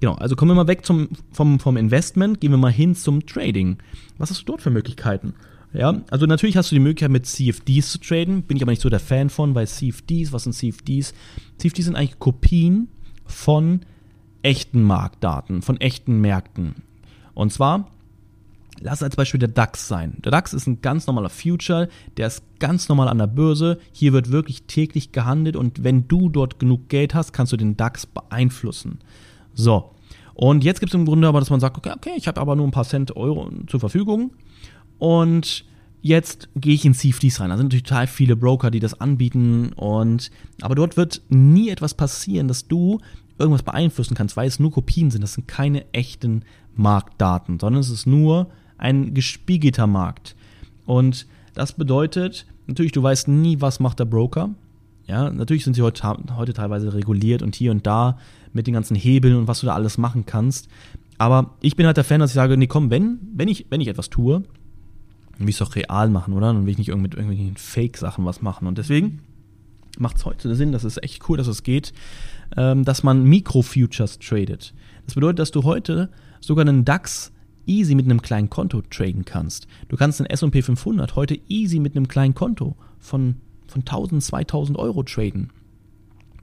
Genau, 0.00 0.14
also 0.14 0.36
kommen 0.36 0.50
wir 0.50 0.56
mal 0.56 0.68
weg 0.68 0.84
zum, 0.84 1.08
vom, 1.30 1.60
vom 1.60 1.76
Investment, 1.76 2.40
gehen 2.40 2.50
wir 2.50 2.58
mal 2.58 2.72
hin 2.72 2.94
zum 2.94 3.24
Trading. 3.24 3.78
Was 4.18 4.30
hast 4.30 4.40
du 4.40 4.44
dort 4.44 4.60
für 4.60 4.70
Möglichkeiten? 4.70 5.34
Ja, 5.74 6.02
also 6.08 6.26
natürlich 6.26 6.56
hast 6.56 6.70
du 6.70 6.76
die 6.76 6.80
Möglichkeit 6.80 7.10
mit 7.10 7.26
CFDs 7.26 7.90
zu 7.90 7.98
traden, 7.98 8.42
bin 8.42 8.56
ich 8.56 8.62
aber 8.62 8.70
nicht 8.70 8.80
so 8.80 8.88
der 8.88 9.00
Fan 9.00 9.28
von, 9.28 9.56
weil 9.56 9.66
CFDs, 9.66 10.32
was 10.32 10.44
sind 10.44 10.52
CFDs? 10.52 11.14
CFDs 11.58 11.86
sind 11.86 11.96
eigentlich 11.96 12.20
Kopien 12.20 12.88
von 13.26 13.80
echten 14.42 14.84
Marktdaten, 14.84 15.62
von 15.62 15.80
echten 15.80 16.20
Märkten. 16.20 16.76
Und 17.34 17.52
zwar, 17.52 17.90
lass 18.80 19.02
als 19.02 19.16
Beispiel 19.16 19.40
der 19.40 19.48
DAX 19.48 19.88
sein. 19.88 20.18
Der 20.24 20.30
DAX 20.30 20.52
ist 20.52 20.68
ein 20.68 20.80
ganz 20.80 21.08
normaler 21.08 21.30
Future, 21.30 21.88
der 22.18 22.28
ist 22.28 22.44
ganz 22.60 22.88
normal 22.88 23.08
an 23.08 23.18
der 23.18 23.26
Börse. 23.26 23.80
Hier 23.90 24.12
wird 24.12 24.30
wirklich 24.30 24.64
täglich 24.64 25.10
gehandelt 25.10 25.56
und 25.56 25.82
wenn 25.82 26.06
du 26.06 26.28
dort 26.28 26.60
genug 26.60 26.88
Geld 26.88 27.14
hast, 27.14 27.32
kannst 27.32 27.52
du 27.52 27.56
den 27.56 27.76
DAX 27.76 28.06
beeinflussen. 28.06 29.00
So, 29.54 29.90
und 30.34 30.62
jetzt 30.62 30.78
gibt 30.78 30.90
es 30.90 30.98
im 30.98 31.04
Grunde 31.04 31.26
aber, 31.26 31.40
dass 31.40 31.50
man 31.50 31.58
sagt, 31.58 31.78
okay, 31.78 31.92
okay 31.96 32.12
ich 32.16 32.28
habe 32.28 32.40
aber 32.40 32.54
nur 32.54 32.68
ein 32.68 32.72
paar 32.72 32.84
Cent 32.84 33.16
Euro 33.16 33.50
zur 33.66 33.80
Verfügung 33.80 34.30
und 34.98 35.64
jetzt 36.02 36.48
gehe 36.54 36.74
ich 36.74 36.84
in 36.84 36.94
CFDs 36.94 37.40
rein. 37.40 37.50
Da 37.50 37.56
sind 37.56 37.66
natürlich 37.66 37.84
total 37.84 38.06
viele 38.06 38.36
Broker, 38.36 38.70
die 38.70 38.80
das 38.80 39.00
anbieten 39.00 39.72
und 39.72 40.30
aber 40.60 40.74
dort 40.74 40.96
wird 40.96 41.22
nie 41.28 41.70
etwas 41.70 41.94
passieren, 41.94 42.48
dass 42.48 42.68
du 42.68 43.00
irgendwas 43.38 43.62
beeinflussen 43.62 44.14
kannst, 44.14 44.36
weil 44.36 44.46
es 44.46 44.60
nur 44.60 44.70
Kopien 44.70 45.10
sind. 45.10 45.22
Das 45.22 45.34
sind 45.34 45.48
keine 45.48 45.92
echten 45.92 46.42
Marktdaten, 46.74 47.58
sondern 47.58 47.80
es 47.80 47.90
ist 47.90 48.06
nur 48.06 48.48
ein 48.78 49.14
gespiegelter 49.14 49.86
Markt. 49.86 50.36
Und 50.86 51.26
das 51.54 51.72
bedeutet, 51.72 52.46
natürlich, 52.66 52.92
du 52.92 53.02
weißt 53.02 53.28
nie, 53.28 53.60
was 53.60 53.80
macht 53.80 53.98
der 53.98 54.04
Broker. 54.04 54.50
Ja, 55.06 55.30
natürlich 55.30 55.64
sind 55.64 55.74
sie 55.74 55.82
heute, 55.82 56.02
heute 56.36 56.52
teilweise 56.52 56.94
reguliert 56.94 57.42
und 57.42 57.54
hier 57.54 57.70
und 57.70 57.86
da 57.86 58.18
mit 58.52 58.66
den 58.66 58.74
ganzen 58.74 58.94
Hebeln 58.94 59.36
und 59.36 59.48
was 59.48 59.60
du 59.60 59.66
da 59.66 59.74
alles 59.74 59.98
machen 59.98 60.24
kannst. 60.26 60.68
Aber 61.18 61.54
ich 61.60 61.76
bin 61.76 61.86
halt 61.86 61.96
der 61.96 62.04
Fan, 62.04 62.20
dass 62.20 62.30
ich 62.30 62.34
sage, 62.34 62.56
nee, 62.56 62.66
komm, 62.66 62.90
wenn, 62.90 63.18
wenn 63.34 63.48
ich, 63.48 63.66
wenn 63.70 63.80
ich 63.80 63.88
etwas 63.88 64.10
tue, 64.10 64.42
will 65.38 65.48
ich 65.48 65.56
es 65.56 65.58
doch 65.58 65.76
real 65.76 66.08
machen, 66.10 66.34
oder? 66.34 66.52
Dann 66.52 66.66
will 66.66 66.72
ich 66.72 66.78
nicht 66.78 66.94
mit 66.94 67.14
irgendwelchen 67.14 67.56
Fake-Sachen 67.56 68.24
was 68.24 68.42
machen. 68.42 68.66
Und 68.66 68.78
deswegen 68.78 69.20
macht 69.98 70.16
es 70.16 70.24
heute 70.24 70.54
Sinn, 70.54 70.72
das 70.72 70.84
ist 70.84 71.02
echt 71.02 71.28
cool, 71.28 71.36
dass 71.36 71.46
es 71.46 71.62
geht, 71.62 71.92
ähm, 72.56 72.84
dass 72.84 73.02
man 73.02 73.24
Mikro-Futures 73.24 74.18
tradet. 74.18 74.74
Das 75.06 75.14
bedeutet, 75.14 75.38
dass 75.38 75.50
du 75.50 75.64
heute 75.64 76.10
sogar 76.40 76.66
einen 76.66 76.84
DAX 76.84 77.32
easy 77.66 77.94
mit 77.94 78.04
einem 78.04 78.22
kleinen 78.22 78.50
Konto 78.50 78.82
traden 78.82 79.24
kannst. 79.24 79.66
Du 79.88 79.96
kannst 79.96 80.20
den 80.20 80.26
S&P 80.26 80.62
500 80.62 81.16
heute 81.16 81.38
easy 81.48 81.78
mit 81.80 81.96
einem 81.96 82.08
kleinen 82.08 82.34
Konto 82.34 82.76
von, 82.98 83.36
von 83.66 83.80
1000, 83.80 84.22
2000 84.22 84.78
Euro 84.78 85.02
traden. 85.02 85.50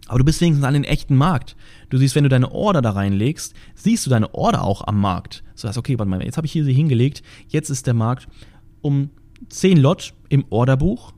Aber 0.08 0.20
du 0.20 0.26
bist 0.26 0.42
wenigstens 0.42 0.66
an 0.66 0.74
den 0.74 0.84
echten 0.84 1.16
Markt. 1.16 1.56
Du 1.90 1.98
siehst, 1.98 2.16
wenn 2.16 2.24
du 2.24 2.30
deine 2.30 2.52
Order 2.52 2.82
da 2.82 2.92
reinlegst, 2.92 3.54
siehst 3.76 4.06
du 4.06 4.10
deine 4.10 4.34
Order 4.34 4.64
auch 4.64 4.86
am 4.86 5.00
Markt. 5.00 5.44
So 5.56 5.68
heißt, 5.68 5.78
okay, 5.78 5.98
warte 5.98 6.10
mal, 6.10 6.24
jetzt 6.24 6.38
habe 6.38 6.48
ich 6.48 6.52
hier 6.52 6.66
sie 6.66 6.74
hingelegt, 6.74 7.24
jetzt 7.48 7.70
ist 7.70 7.88
der 7.88 7.94
Markt 7.94 8.28
um 8.82 9.10
10 9.50 9.78
Lot 9.78 10.14
im 10.30 10.46
Orderbuch, 10.50 11.14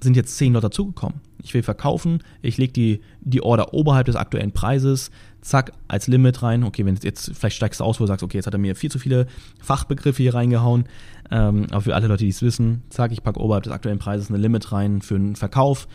sind 0.00 0.16
jetzt 0.16 0.36
10 0.36 0.54
Lot 0.54 0.64
dazugekommen. 0.64 1.20
Ich 1.42 1.54
will 1.54 1.62
verkaufen, 1.62 2.22
ich 2.40 2.56
lege 2.58 2.72
die, 2.72 3.00
die 3.20 3.42
Order 3.42 3.74
oberhalb 3.74 4.06
des 4.06 4.16
aktuellen 4.16 4.52
Preises, 4.52 5.10
zack, 5.40 5.72
als 5.88 6.06
Limit 6.06 6.42
rein. 6.42 6.64
Okay, 6.64 6.84
wenn 6.86 6.96
jetzt, 7.02 7.32
vielleicht 7.34 7.56
steigst 7.56 7.80
du 7.80 7.84
aus, 7.84 7.98
wo 7.98 8.04
du 8.04 8.08
sagst, 8.08 8.22
okay, 8.22 8.38
jetzt 8.38 8.46
hat 8.46 8.54
er 8.54 8.58
mir 8.58 8.76
viel 8.76 8.90
zu 8.90 8.98
viele 8.98 9.26
Fachbegriffe 9.60 10.22
hier 10.22 10.34
reingehauen. 10.34 10.84
Ähm, 11.30 11.66
aber 11.70 11.80
für 11.80 11.94
alle 11.94 12.06
Leute, 12.06 12.24
die 12.24 12.30
es 12.30 12.42
wissen, 12.42 12.82
zack, 12.90 13.12
ich 13.12 13.22
packe 13.22 13.40
oberhalb 13.40 13.64
des 13.64 13.72
aktuellen 13.72 13.98
Preises 13.98 14.28
eine 14.28 14.38
Limit 14.38 14.72
rein 14.72 15.02
für 15.02 15.16
einen 15.16 15.36
Verkauf. 15.36 15.88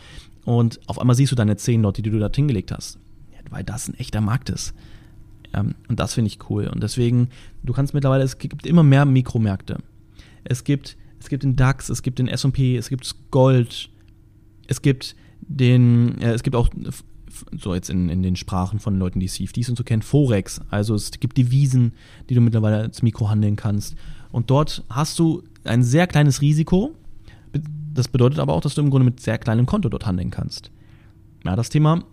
Und 0.44 0.80
auf 0.86 0.98
einmal 0.98 1.16
siehst 1.16 1.32
du 1.32 1.36
deine 1.36 1.56
10 1.56 1.82
Lot, 1.82 1.96
die 1.96 2.02
du 2.02 2.18
da 2.18 2.30
hingelegt 2.34 2.72
hast. 2.72 2.98
Ja, 3.32 3.38
weil 3.50 3.64
das 3.64 3.88
ein 3.88 3.94
echter 3.94 4.20
Markt 4.20 4.50
ist. 4.50 4.74
Ähm, 5.54 5.74
und 5.88 5.98
das 5.98 6.14
finde 6.14 6.28
ich 6.28 6.50
cool. 6.50 6.68
Und 6.68 6.82
deswegen, 6.82 7.28
du 7.62 7.72
kannst 7.72 7.94
mittlerweile, 7.94 8.24
es 8.24 8.38
gibt 8.38 8.66
immer 8.66 8.82
mehr 8.82 9.04
Mikromärkte. 9.04 9.78
Es 10.48 10.64
gibt, 10.64 10.96
es 11.20 11.28
gibt 11.28 11.42
den 11.42 11.56
DAX, 11.56 11.88
es 11.88 12.02
gibt 12.02 12.18
den 12.18 12.28
S&P, 12.28 12.76
es 12.76 12.88
gibt 12.88 13.14
Gold, 13.30 13.90
es 14.66 14.82
gibt 14.82 15.16
den, 15.40 16.20
äh, 16.20 16.32
es 16.32 16.42
gibt 16.42 16.56
auch 16.56 16.68
so 17.56 17.74
jetzt 17.74 17.90
in, 17.90 18.08
in 18.08 18.22
den 18.22 18.36
Sprachen 18.36 18.78
von 18.78 18.98
Leuten, 18.98 19.20
die 19.20 19.28
CFDs 19.28 19.68
und 19.68 19.76
so 19.76 19.84
kennen, 19.84 20.02
Forex. 20.02 20.60
Also 20.70 20.94
es 20.94 21.10
gibt 21.12 21.36
Devisen, 21.36 21.92
die 22.28 22.34
du 22.34 22.40
mittlerweile 22.40 22.78
als 22.78 23.02
Mikro 23.02 23.28
handeln 23.28 23.56
kannst. 23.56 23.94
Und 24.32 24.50
dort 24.50 24.82
hast 24.90 25.18
du 25.18 25.42
ein 25.64 25.82
sehr 25.82 26.06
kleines 26.06 26.40
Risiko. 26.40 26.94
Das 27.94 28.08
bedeutet 28.08 28.38
aber 28.38 28.54
auch, 28.54 28.60
dass 28.60 28.74
du 28.74 28.80
im 28.80 28.90
Grunde 28.90 29.04
mit 29.04 29.20
sehr 29.20 29.38
kleinem 29.38 29.66
Konto 29.66 29.88
dort 29.88 30.06
handeln 30.06 30.30
kannst. 30.30 30.70
Ja, 31.44 31.54
das 31.54 31.68
Thema 31.68 32.04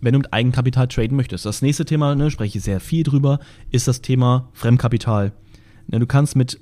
wenn 0.00 0.12
du 0.12 0.18
mit 0.18 0.32
Eigenkapital 0.32 0.88
traden 0.88 1.16
möchtest. 1.16 1.46
Das 1.46 1.62
nächste 1.62 1.84
Thema, 1.84 2.14
ne, 2.14 2.30
spreche 2.30 2.58
ich 2.58 2.64
sehr 2.64 2.80
viel 2.80 3.02
drüber, 3.02 3.38
ist 3.70 3.88
das 3.88 4.00
Thema 4.00 4.48
Fremdkapital. 4.52 5.32
Ja, 5.90 5.98
du 5.98 6.06
kannst 6.06 6.36
mit 6.36 6.60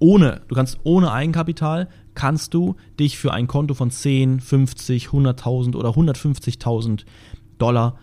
ohne, 0.00 0.40
du 0.48 0.54
kannst 0.54 0.80
ohne 0.82 1.12
Eigenkapital, 1.12 1.88
kannst 2.14 2.54
du 2.54 2.74
dich 2.98 3.18
für 3.18 3.32
ein 3.32 3.46
Konto 3.46 3.74
von 3.74 3.90
10, 3.90 4.40
50, 4.40 5.08
100.000 5.08 5.76
oder 5.76 5.90
150.000 5.90 7.04
Dollar 7.58 7.98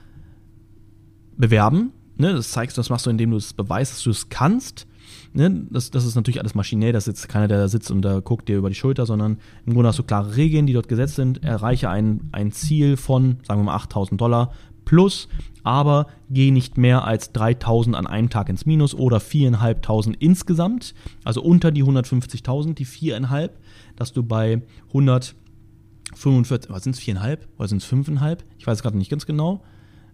bewerben. 1.35 1.91
Ne, 2.15 2.33
das 2.33 2.51
zeigst 2.51 2.77
du, 2.77 2.79
das 2.79 2.89
machst 2.89 3.05
du, 3.05 3.09
indem 3.09 3.31
du 3.31 3.37
es 3.37 3.53
beweist, 3.53 3.93
dass 3.93 4.03
du 4.03 4.09
es 4.09 4.29
kannst. 4.29 4.87
Ne, 5.33 5.67
das, 5.69 5.91
das 5.91 6.05
ist 6.05 6.15
natürlich 6.15 6.39
alles 6.39 6.55
maschinell, 6.55 6.93
das 6.93 7.07
ist 7.07 7.19
jetzt 7.19 7.29
keiner, 7.29 7.47
der 7.47 7.59
da 7.59 7.67
sitzt 7.67 7.91
und 7.91 8.01
da 8.01 8.21
guckt 8.21 8.49
dir 8.49 8.57
über 8.57 8.69
die 8.69 8.75
Schulter, 8.75 9.05
sondern 9.05 9.37
im 9.65 9.73
Grunde 9.73 9.89
hast 9.89 9.99
du 9.99 10.03
klare 10.03 10.35
Regeln, 10.35 10.65
die 10.65 10.73
dort 10.73 10.87
gesetzt 10.87 11.15
sind. 11.15 11.43
Erreiche 11.43 11.89
ein, 11.89 12.29
ein 12.31 12.51
Ziel 12.51 12.97
von, 12.97 13.37
sagen 13.43 13.59
wir 13.59 13.65
mal, 13.65 13.75
8000 13.75 14.19
Dollar 14.19 14.51
plus, 14.87 15.27
aber 15.63 16.07
geh 16.29 16.49
nicht 16.49 16.77
mehr 16.77 17.03
als 17.03 17.33
3000 17.33 17.93
an 17.93 18.07
einem 18.07 18.29
Tag 18.29 18.47
ins 18.47 18.65
Minus 18.65 18.95
oder 18.95 19.17
4.500 19.17 20.15
insgesamt, 20.17 20.95
also 21.25 21.43
unter 21.43 21.71
die 21.71 21.83
150.000, 21.83 22.73
die 22.73 22.85
4,5, 22.85 23.49
dass 23.97 24.13
du 24.13 24.23
bei 24.23 24.61
145, 24.87 26.71
was 26.71 26.83
sind 26.85 26.95
es 26.95 27.01
4,5 27.01 27.39
oder 27.57 27.67
sind 27.67 27.83
es 27.83 27.91
5,5? 27.91 28.37
Ich 28.57 28.65
weiß 28.65 28.77
es 28.77 28.81
gerade 28.81 28.97
nicht 28.97 29.11
ganz 29.11 29.25
genau 29.25 29.61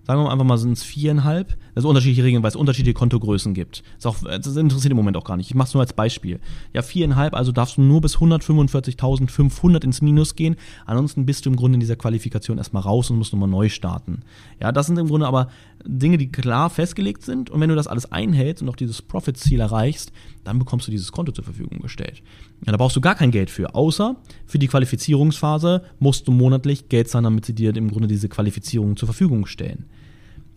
sagen 0.06 0.20
wir 0.20 0.26
mal 0.26 0.32
einfach 0.32 0.46
mal, 0.46 0.58
sind 0.58 0.74
es 0.74 0.84
viereinhalb. 0.84 1.56
Sind 1.76 1.86
unterschiedliche 1.86 2.24
Regeln, 2.24 2.44
weil 2.44 2.50
es 2.50 2.56
unterschiedliche 2.56 2.94
Kontogrößen 2.94 3.54
gibt. 3.54 3.84
Das, 3.98 4.06
auch, 4.06 4.18
das 4.24 4.56
interessiert 4.56 4.92
im 4.92 4.98
Moment 4.98 5.18
auch 5.18 5.24
gar 5.24 5.38
nicht. 5.38 5.50
Ich 5.50 5.56
mache 5.56 5.70
es 5.70 5.74
nur 5.74 5.82
als 5.82 5.94
Beispiel. 5.94 6.40
Ja, 6.74 6.82
viereinhalb, 6.82 7.34
also 7.34 7.52
darfst 7.52 7.78
du 7.78 7.82
nur 7.82 8.02
bis 8.02 8.18
145.500 8.18 9.84
ins 9.84 10.02
Minus 10.02 10.36
gehen. 10.36 10.56
Ansonsten 10.86 11.26
bist 11.26 11.46
du 11.46 11.50
im 11.50 11.56
Grunde 11.56 11.78
in 11.78 11.80
dieser 11.80 11.96
Qualifikation 11.96 12.58
erstmal 12.58 12.84
raus 12.84 13.10
und 13.10 13.18
musst 13.18 13.34
nochmal 13.34 13.50
neu 13.50 13.70
starten. 13.70 14.22
Ja, 14.62 14.72
das 14.72 14.88
sind 14.88 15.00
im 15.00 15.08
Grunde 15.08 15.26
aber 15.26 15.48
Dinge, 15.86 16.18
die 16.18 16.32
klar 16.32 16.70
festgelegt 16.70 17.24
sind. 17.24 17.50
Und 17.50 17.60
wenn 17.62 17.70
du 17.70 17.76
das 17.76 17.88
alles 17.88 18.12
einhältst 18.12 18.62
und 18.62 18.70
auch 18.70 18.76
dieses 18.76 19.02
Profit-Ziel 19.02 19.60
erreichst, 19.60 20.12
dann 20.44 20.60
bekommst 20.60 20.88
du 20.88 20.92
dieses 20.92 21.12
Konto 21.12 21.32
zur 21.32 21.44
Verfügung 21.44 21.80
gestellt. 21.80 22.22
Ja, 22.66 22.72
da 22.72 22.78
brauchst 22.78 22.96
du 22.96 23.02
gar 23.02 23.16
kein 23.16 23.32
Geld 23.32 23.50
für, 23.50 23.76
außer 23.76 24.16
für 24.46 24.60
die 24.60 24.68
Qualifizierungsphase 24.68 25.84
musst 26.00 26.28
du 26.28 26.32
monatlich 26.32 26.90
Geld 26.90 27.10
zahlen, 27.10 27.24
damit 27.24 27.46
sie 27.46 27.54
dir 27.54 27.76
im 27.76 27.90
Grunde 27.90 28.08
diese 28.08 28.30
Qualifizierung 28.30 28.98
zur 28.98 29.08
Verfügung 29.08 29.46
stellen. 29.46 29.86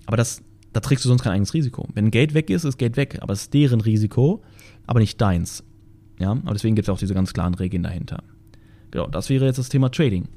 Aber 0.06 0.16
das, 0.16 0.42
da 0.72 0.80
trägst 0.80 1.04
du 1.04 1.08
sonst 1.08 1.22
kein 1.22 1.32
eigenes 1.32 1.54
Risiko. 1.54 1.88
Wenn 1.94 2.10
Geld 2.10 2.34
weg 2.34 2.50
ist, 2.50 2.64
ist 2.64 2.78
Geld 2.78 2.96
weg, 2.96 3.18
aber 3.20 3.32
es 3.32 3.42
ist 3.42 3.54
deren 3.54 3.80
Risiko, 3.80 4.42
aber 4.86 5.00
nicht 5.00 5.20
deins. 5.20 5.64
Ja, 6.18 6.30
aber 6.30 6.52
deswegen 6.52 6.74
gibt 6.74 6.88
es 6.88 6.92
auch 6.92 6.98
diese 6.98 7.14
ganz 7.14 7.32
klaren 7.32 7.54
Regeln 7.54 7.82
dahinter. 7.82 8.22
Genau, 8.90 9.06
das 9.06 9.28
wäre 9.28 9.46
jetzt 9.46 9.58
das 9.58 9.68
Thema 9.68 9.90
Trading. 9.90 10.28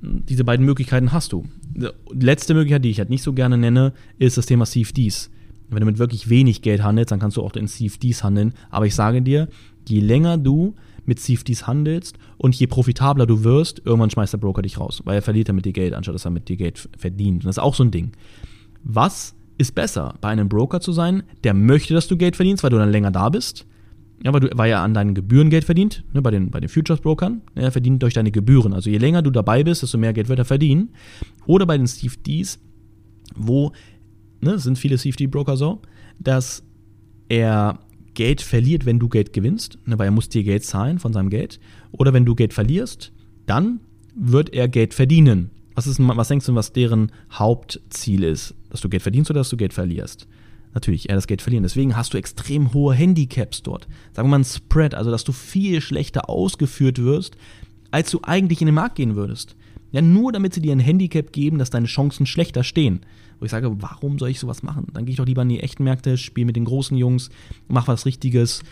Diese 0.00 0.44
beiden 0.44 0.66
Möglichkeiten 0.66 1.12
hast 1.12 1.32
du. 1.32 1.44
Die 1.74 1.88
letzte 2.24 2.54
Möglichkeit, 2.54 2.84
die 2.84 2.90
ich 2.90 2.98
halt 2.98 3.10
nicht 3.10 3.22
so 3.22 3.32
gerne 3.32 3.56
nenne, 3.56 3.94
ist 4.18 4.36
das 4.36 4.46
Thema 4.46 4.66
CFDs. 4.66 5.30
Wenn 5.74 5.80
du 5.80 5.86
mit 5.86 5.98
wirklich 5.98 6.28
wenig 6.28 6.62
Geld 6.62 6.82
handelst, 6.82 7.12
dann 7.12 7.20
kannst 7.20 7.36
du 7.36 7.42
auch 7.42 7.52
in 7.54 7.66
CFDs 7.66 8.24
handeln. 8.24 8.54
Aber 8.70 8.86
ich 8.86 8.94
sage 8.94 9.22
dir, 9.22 9.48
je 9.88 10.00
länger 10.00 10.38
du 10.38 10.74
mit 11.06 11.20
CFDs 11.20 11.66
handelst 11.66 12.16
und 12.38 12.54
je 12.54 12.66
profitabler 12.66 13.26
du 13.26 13.44
wirst, 13.44 13.82
irgendwann 13.84 14.10
schmeißt 14.10 14.32
der 14.32 14.38
Broker 14.38 14.62
dich 14.62 14.78
raus, 14.78 15.02
weil 15.04 15.16
er 15.16 15.22
verliert 15.22 15.48
damit 15.48 15.64
dir 15.64 15.72
Geld, 15.72 15.94
anstatt 15.94 16.14
dass 16.14 16.24
er 16.24 16.30
mit 16.30 16.48
dir 16.48 16.56
Geld 16.56 16.88
verdient. 16.96 17.44
Und 17.44 17.46
das 17.46 17.56
ist 17.56 17.62
auch 17.62 17.74
so 17.74 17.84
ein 17.84 17.90
Ding. 17.90 18.12
Was 18.82 19.34
ist 19.58 19.74
besser, 19.74 20.14
bei 20.20 20.28
einem 20.28 20.48
Broker 20.48 20.80
zu 20.80 20.92
sein, 20.92 21.22
der 21.44 21.54
möchte, 21.54 21.94
dass 21.94 22.08
du 22.08 22.16
Geld 22.16 22.36
verdienst, 22.36 22.62
weil 22.62 22.70
du 22.70 22.78
dann 22.78 22.90
länger 22.90 23.10
da 23.10 23.28
bist? 23.28 23.66
Ja, 24.22 24.32
weil, 24.32 24.40
du, 24.40 24.48
weil 24.54 24.70
er 24.70 24.80
an 24.80 24.94
deinen 24.94 25.14
Gebühren 25.14 25.50
Geld 25.50 25.64
verdient, 25.64 26.04
ne, 26.12 26.22
bei 26.22 26.30
den, 26.30 26.50
bei 26.50 26.60
den 26.60 26.68
Futures-Brokern. 26.68 27.42
Er 27.54 27.72
verdient 27.72 28.02
durch 28.02 28.14
deine 28.14 28.30
Gebühren. 28.30 28.72
Also 28.72 28.88
je 28.88 28.98
länger 28.98 29.22
du 29.22 29.30
dabei 29.30 29.64
bist, 29.64 29.82
desto 29.82 29.98
mehr 29.98 30.12
Geld 30.12 30.28
wird 30.28 30.38
er 30.38 30.44
verdienen. 30.44 30.90
Oder 31.46 31.66
bei 31.66 31.76
den 31.76 31.86
CFDs, 31.86 32.58
wo, 33.36 33.72
ne, 34.44 34.58
sind 34.58 34.78
viele 34.78 34.98
CFD-Broker 34.98 35.56
so, 35.56 35.80
dass 36.18 36.62
er 37.28 37.80
Geld 38.14 38.42
verliert, 38.42 38.86
wenn 38.86 38.98
du 38.98 39.08
Geld 39.08 39.32
gewinnst, 39.32 39.78
ne, 39.86 39.98
weil 39.98 40.08
er 40.08 40.12
muss 40.12 40.28
dir 40.28 40.44
Geld 40.44 40.64
zahlen 40.64 40.98
von 40.98 41.12
seinem 41.12 41.30
Geld. 41.30 41.58
Oder 41.92 42.12
wenn 42.12 42.24
du 42.24 42.34
Geld 42.34 42.52
verlierst, 42.52 43.12
dann 43.46 43.80
wird 44.14 44.50
er 44.54 44.68
Geld 44.68 44.94
verdienen. 44.94 45.50
Was, 45.74 45.88
ist, 45.88 45.98
was 45.98 46.28
denkst 46.28 46.46
du, 46.46 46.54
was 46.54 46.72
deren 46.72 47.10
Hauptziel 47.32 48.22
ist? 48.22 48.54
Dass 48.70 48.80
du 48.80 48.88
Geld 48.88 49.02
verdienst 49.02 49.30
oder 49.30 49.40
dass 49.40 49.48
du 49.48 49.56
Geld 49.56 49.72
verlierst? 49.72 50.28
Natürlich, 50.72 51.08
eher 51.08 51.16
das 51.16 51.26
Geld 51.26 51.42
verlieren. 51.42 51.62
Deswegen 51.62 51.96
hast 51.96 52.14
du 52.14 52.18
extrem 52.18 52.72
hohe 52.72 52.94
Handicaps 52.94 53.62
dort. 53.62 53.86
Sagen 54.12 54.28
wir 54.28 54.30
mal 54.30 54.40
ein 54.40 54.44
Spread, 54.44 54.94
also 54.94 55.10
dass 55.10 55.24
du 55.24 55.32
viel 55.32 55.80
schlechter 55.80 56.28
ausgeführt 56.28 56.98
wirst, 56.98 57.36
als 57.90 58.10
du 58.10 58.20
eigentlich 58.22 58.60
in 58.60 58.66
den 58.66 58.74
Markt 58.74 58.96
gehen 58.96 59.14
würdest. 59.14 59.56
Ja, 59.94 60.02
nur 60.02 60.32
damit 60.32 60.52
sie 60.52 60.60
dir 60.60 60.72
ein 60.72 60.80
Handicap 60.80 61.32
geben, 61.32 61.58
dass 61.58 61.70
deine 61.70 61.86
Chancen 61.86 62.26
schlechter 62.26 62.64
stehen. 62.64 63.02
Wo 63.38 63.44
ich 63.44 63.52
sage, 63.52 63.80
warum 63.80 64.18
soll 64.18 64.30
ich 64.30 64.40
sowas 64.40 64.64
machen? 64.64 64.88
Dann 64.92 65.04
gehe 65.04 65.12
ich 65.12 65.18
doch 65.18 65.24
lieber 65.24 65.42
in 65.42 65.50
die 65.50 65.60
echten 65.60 65.84
Märkte, 65.84 66.18
spiele 66.18 66.46
mit 66.46 66.56
den 66.56 66.64
großen 66.64 66.96
Jungs, 66.96 67.30
mach 67.68 67.86
was 67.86 68.04
Richtiges 68.04 68.64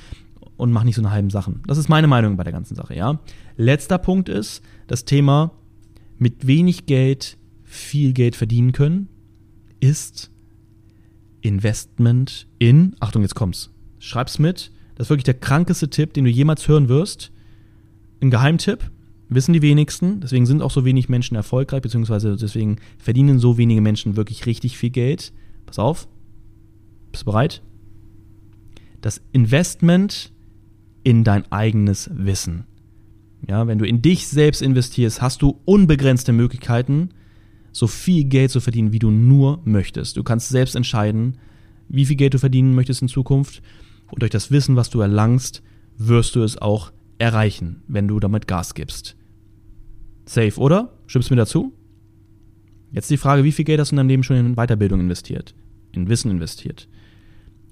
und 0.56 0.72
mach 0.72 0.82
nicht 0.82 0.96
so 0.96 1.00
eine 1.00 1.12
halben 1.12 1.30
Sachen. 1.30 1.62
Das 1.68 1.78
ist 1.78 1.88
meine 1.88 2.08
Meinung 2.08 2.36
bei 2.36 2.42
der 2.42 2.52
ganzen 2.52 2.74
Sache, 2.74 2.96
ja. 2.96 3.20
Letzter 3.56 3.98
Punkt 3.98 4.28
ist 4.28 4.62
das 4.88 5.04
Thema 5.04 5.52
mit 6.18 6.48
wenig 6.48 6.86
Geld 6.86 7.38
viel 7.62 8.14
Geld 8.14 8.34
verdienen 8.34 8.72
können, 8.72 9.08
ist 9.78 10.32
Investment 11.40 12.48
in, 12.58 12.96
Achtung, 12.98 13.22
jetzt 13.22 13.36
kommt's, 13.36 13.70
schreib's 14.00 14.40
mit, 14.40 14.72
das 14.96 15.06
ist 15.06 15.10
wirklich 15.10 15.22
der 15.22 15.34
krankeste 15.34 15.88
Tipp, 15.88 16.14
den 16.14 16.24
du 16.24 16.30
jemals 16.30 16.66
hören 16.66 16.88
wirst. 16.88 17.30
Ein 18.20 18.30
Geheimtipp, 18.30 18.90
wissen 19.34 19.52
die 19.52 19.62
wenigsten, 19.62 20.20
deswegen 20.20 20.46
sind 20.46 20.62
auch 20.62 20.70
so 20.70 20.84
wenig 20.84 21.08
Menschen 21.08 21.36
erfolgreich, 21.36 21.82
beziehungsweise 21.82 22.36
deswegen 22.36 22.76
verdienen 22.98 23.38
so 23.38 23.58
wenige 23.58 23.80
Menschen 23.80 24.16
wirklich 24.16 24.46
richtig 24.46 24.76
viel 24.76 24.90
Geld. 24.90 25.32
Pass 25.66 25.78
auf, 25.78 26.08
bist 27.10 27.22
du 27.22 27.26
bereit? 27.26 27.62
Das 29.00 29.20
Investment 29.32 30.32
in 31.02 31.24
dein 31.24 31.50
eigenes 31.50 32.10
Wissen. 32.12 32.66
Ja, 33.48 33.66
wenn 33.66 33.78
du 33.78 33.84
in 33.84 34.02
dich 34.02 34.28
selbst 34.28 34.62
investierst, 34.62 35.20
hast 35.20 35.42
du 35.42 35.60
unbegrenzte 35.64 36.32
Möglichkeiten, 36.32 37.10
so 37.72 37.86
viel 37.86 38.24
Geld 38.24 38.50
zu 38.50 38.60
verdienen, 38.60 38.92
wie 38.92 38.98
du 38.98 39.10
nur 39.10 39.60
möchtest. 39.64 40.16
Du 40.16 40.22
kannst 40.22 40.50
selbst 40.50 40.76
entscheiden, 40.76 41.38
wie 41.88 42.06
viel 42.06 42.16
Geld 42.16 42.34
du 42.34 42.38
verdienen 42.38 42.74
möchtest 42.74 43.02
in 43.02 43.08
Zukunft. 43.08 43.62
Und 44.10 44.22
durch 44.22 44.30
das 44.30 44.50
Wissen, 44.50 44.76
was 44.76 44.90
du 44.90 45.00
erlangst, 45.00 45.62
wirst 45.98 46.36
du 46.36 46.42
es 46.42 46.60
auch 46.60 46.92
erreichen, 47.18 47.82
wenn 47.88 48.08
du 48.08 48.20
damit 48.20 48.46
Gas 48.46 48.74
gibst. 48.74 49.16
Safe, 50.24 50.58
oder? 50.58 50.92
Stimmst 51.06 51.30
du 51.30 51.34
mir 51.34 51.40
dazu? 51.40 51.72
Jetzt 52.92 53.10
die 53.10 53.16
Frage, 53.16 53.44
wie 53.44 53.52
viel 53.52 53.64
Geld 53.64 53.80
hast 53.80 53.90
du 53.90 53.94
in 53.94 53.98
deinem 53.98 54.08
Leben 54.08 54.22
schon 54.22 54.36
in 54.36 54.54
Weiterbildung 54.54 55.00
investiert? 55.00 55.54
In 55.92 56.08
Wissen 56.08 56.30
investiert? 56.30 56.88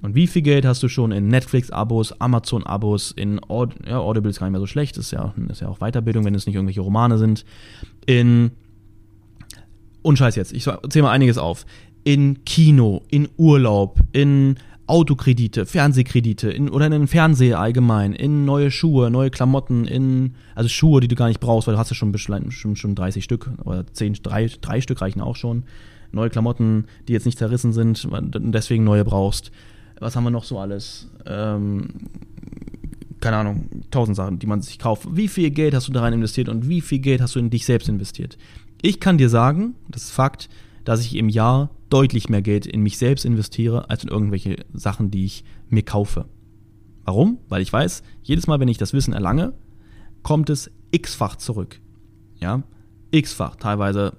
Und 0.02 0.14
wie 0.14 0.26
viel 0.26 0.42
Geld 0.42 0.64
hast 0.64 0.82
du 0.82 0.88
schon 0.88 1.12
in 1.12 1.28
Netflix-Abos, 1.28 2.20
Amazon-Abos, 2.20 3.12
in 3.12 3.38
Aud 3.44 3.74
ja, 3.86 3.98
Audible 3.98 4.30
ist 4.30 4.38
gar 4.38 4.46
nicht 4.46 4.52
mehr 4.52 4.60
so 4.60 4.66
schlecht, 4.66 4.96
ist 4.96 5.10
ja, 5.10 5.34
ist 5.48 5.60
ja 5.60 5.68
auch 5.68 5.78
Weiterbildung, 5.78 6.24
wenn 6.24 6.34
es 6.34 6.46
nicht 6.46 6.54
irgendwelche 6.54 6.80
Romane 6.80 7.18
sind. 7.18 7.44
In 8.06 8.52
und 10.02 10.16
scheiß 10.16 10.36
jetzt, 10.36 10.52
ich 10.52 10.64
zähle 10.64 11.02
mal 11.02 11.10
einiges 11.10 11.36
auf. 11.36 11.66
In 12.04 12.44
Kino, 12.44 13.02
in 13.10 13.28
Urlaub, 13.36 14.00
in 14.12 14.56
Autokredite, 14.90 15.66
Fernsehkredite 15.66 16.50
in, 16.50 16.68
oder 16.68 16.86
in 16.86 16.92
den 16.92 17.06
Fernseher 17.06 17.58
allgemein, 17.58 18.12
in 18.12 18.44
neue 18.44 18.70
Schuhe, 18.70 19.10
neue 19.10 19.30
Klamotten, 19.30 19.86
in 19.86 20.34
also 20.54 20.68
Schuhe, 20.68 21.00
die 21.00 21.08
du 21.08 21.16
gar 21.16 21.28
nicht 21.28 21.40
brauchst, 21.40 21.66
weil 21.66 21.74
du 21.74 21.78
hast 21.78 21.90
ja 21.90 21.96
schon, 21.96 22.16
schon, 22.18 22.76
schon 22.76 22.94
30 22.94 23.24
Stück 23.24 23.50
oder 23.64 23.86
10, 23.86 24.18
drei, 24.22 24.50
drei 24.60 24.80
Stück 24.80 25.00
reichen 25.00 25.20
auch 25.20 25.36
schon. 25.36 25.64
Neue 26.12 26.28
Klamotten, 26.28 26.86
die 27.06 27.12
jetzt 27.12 27.24
nicht 27.24 27.38
zerrissen 27.38 27.72
sind 27.72 28.04
und 28.04 28.52
deswegen 28.52 28.84
neue 28.84 29.04
brauchst 29.04 29.52
was 30.00 30.16
haben 30.16 30.24
wir 30.24 30.30
noch 30.30 30.44
so 30.44 30.58
alles? 30.58 31.08
Ähm, 31.26 31.88
keine 33.20 33.36
Ahnung, 33.36 33.68
tausend 33.90 34.16
Sachen, 34.16 34.38
die 34.38 34.46
man 34.46 34.62
sich 34.62 34.78
kauft. 34.78 35.06
Wie 35.12 35.28
viel 35.28 35.50
Geld 35.50 35.74
hast 35.74 35.88
du 35.88 35.92
da 35.92 36.00
rein 36.00 36.14
investiert 36.14 36.48
und 36.48 36.68
wie 36.68 36.80
viel 36.80 36.98
Geld 36.98 37.20
hast 37.20 37.36
du 37.36 37.38
in 37.38 37.50
dich 37.50 37.66
selbst 37.66 37.88
investiert? 37.88 38.38
Ich 38.80 38.98
kann 38.98 39.18
dir 39.18 39.28
sagen, 39.28 39.74
das 39.88 40.04
ist 40.04 40.10
Fakt, 40.10 40.48
dass 40.90 41.02
ich 41.02 41.14
im 41.14 41.28
Jahr 41.28 41.70
deutlich 41.88 42.28
mehr 42.28 42.42
Geld 42.42 42.66
in 42.66 42.82
mich 42.82 42.98
selbst 42.98 43.24
investiere, 43.24 43.88
als 43.90 44.02
in 44.02 44.10
irgendwelche 44.10 44.56
Sachen, 44.72 45.12
die 45.12 45.24
ich 45.24 45.44
mir 45.68 45.84
kaufe. 45.84 46.24
Warum? 47.04 47.38
Weil 47.48 47.62
ich 47.62 47.72
weiß, 47.72 48.02
jedes 48.24 48.48
Mal, 48.48 48.58
wenn 48.58 48.66
ich 48.66 48.76
das 48.76 48.92
Wissen 48.92 49.14
erlange, 49.14 49.52
kommt 50.24 50.50
es 50.50 50.68
x-fach 50.90 51.36
zurück. 51.36 51.80
Ja, 52.40 52.64
x-fach, 53.12 53.54
teilweise 53.54 54.16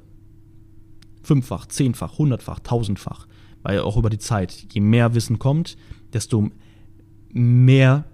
fünffach, 1.22 1.66
zehnfach, 1.66 2.18
hundertfach, 2.18 2.62
tausendfach. 2.62 3.28
Weil 3.64 3.82
auch 3.82 3.98
über 3.98 4.10
die 4.10 4.18
Zeit, 4.18 4.68
je 4.72 4.80
mehr 4.80 5.14
Wissen 5.14 5.40
kommt, 5.40 5.76
desto 6.14 6.52
mehr 7.34 8.06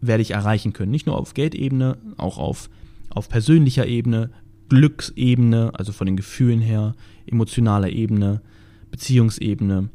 werde 0.00 0.22
ich 0.22 0.30
erreichen 0.30 0.72
können. 0.72 0.90
Nicht 0.90 1.04
nur 1.06 1.18
auf 1.18 1.34
Geldebene, 1.34 1.98
auch 2.16 2.38
auf, 2.38 2.70
auf 3.10 3.28
persönlicher 3.28 3.86
Ebene, 3.86 4.30
Glücksebene, 4.70 5.72
also 5.74 5.92
von 5.92 6.06
den 6.06 6.16
Gefühlen 6.16 6.60
her, 6.60 6.94
emotionaler 7.26 7.90
Ebene, 7.90 8.40
Beziehungsebene, 8.90 9.90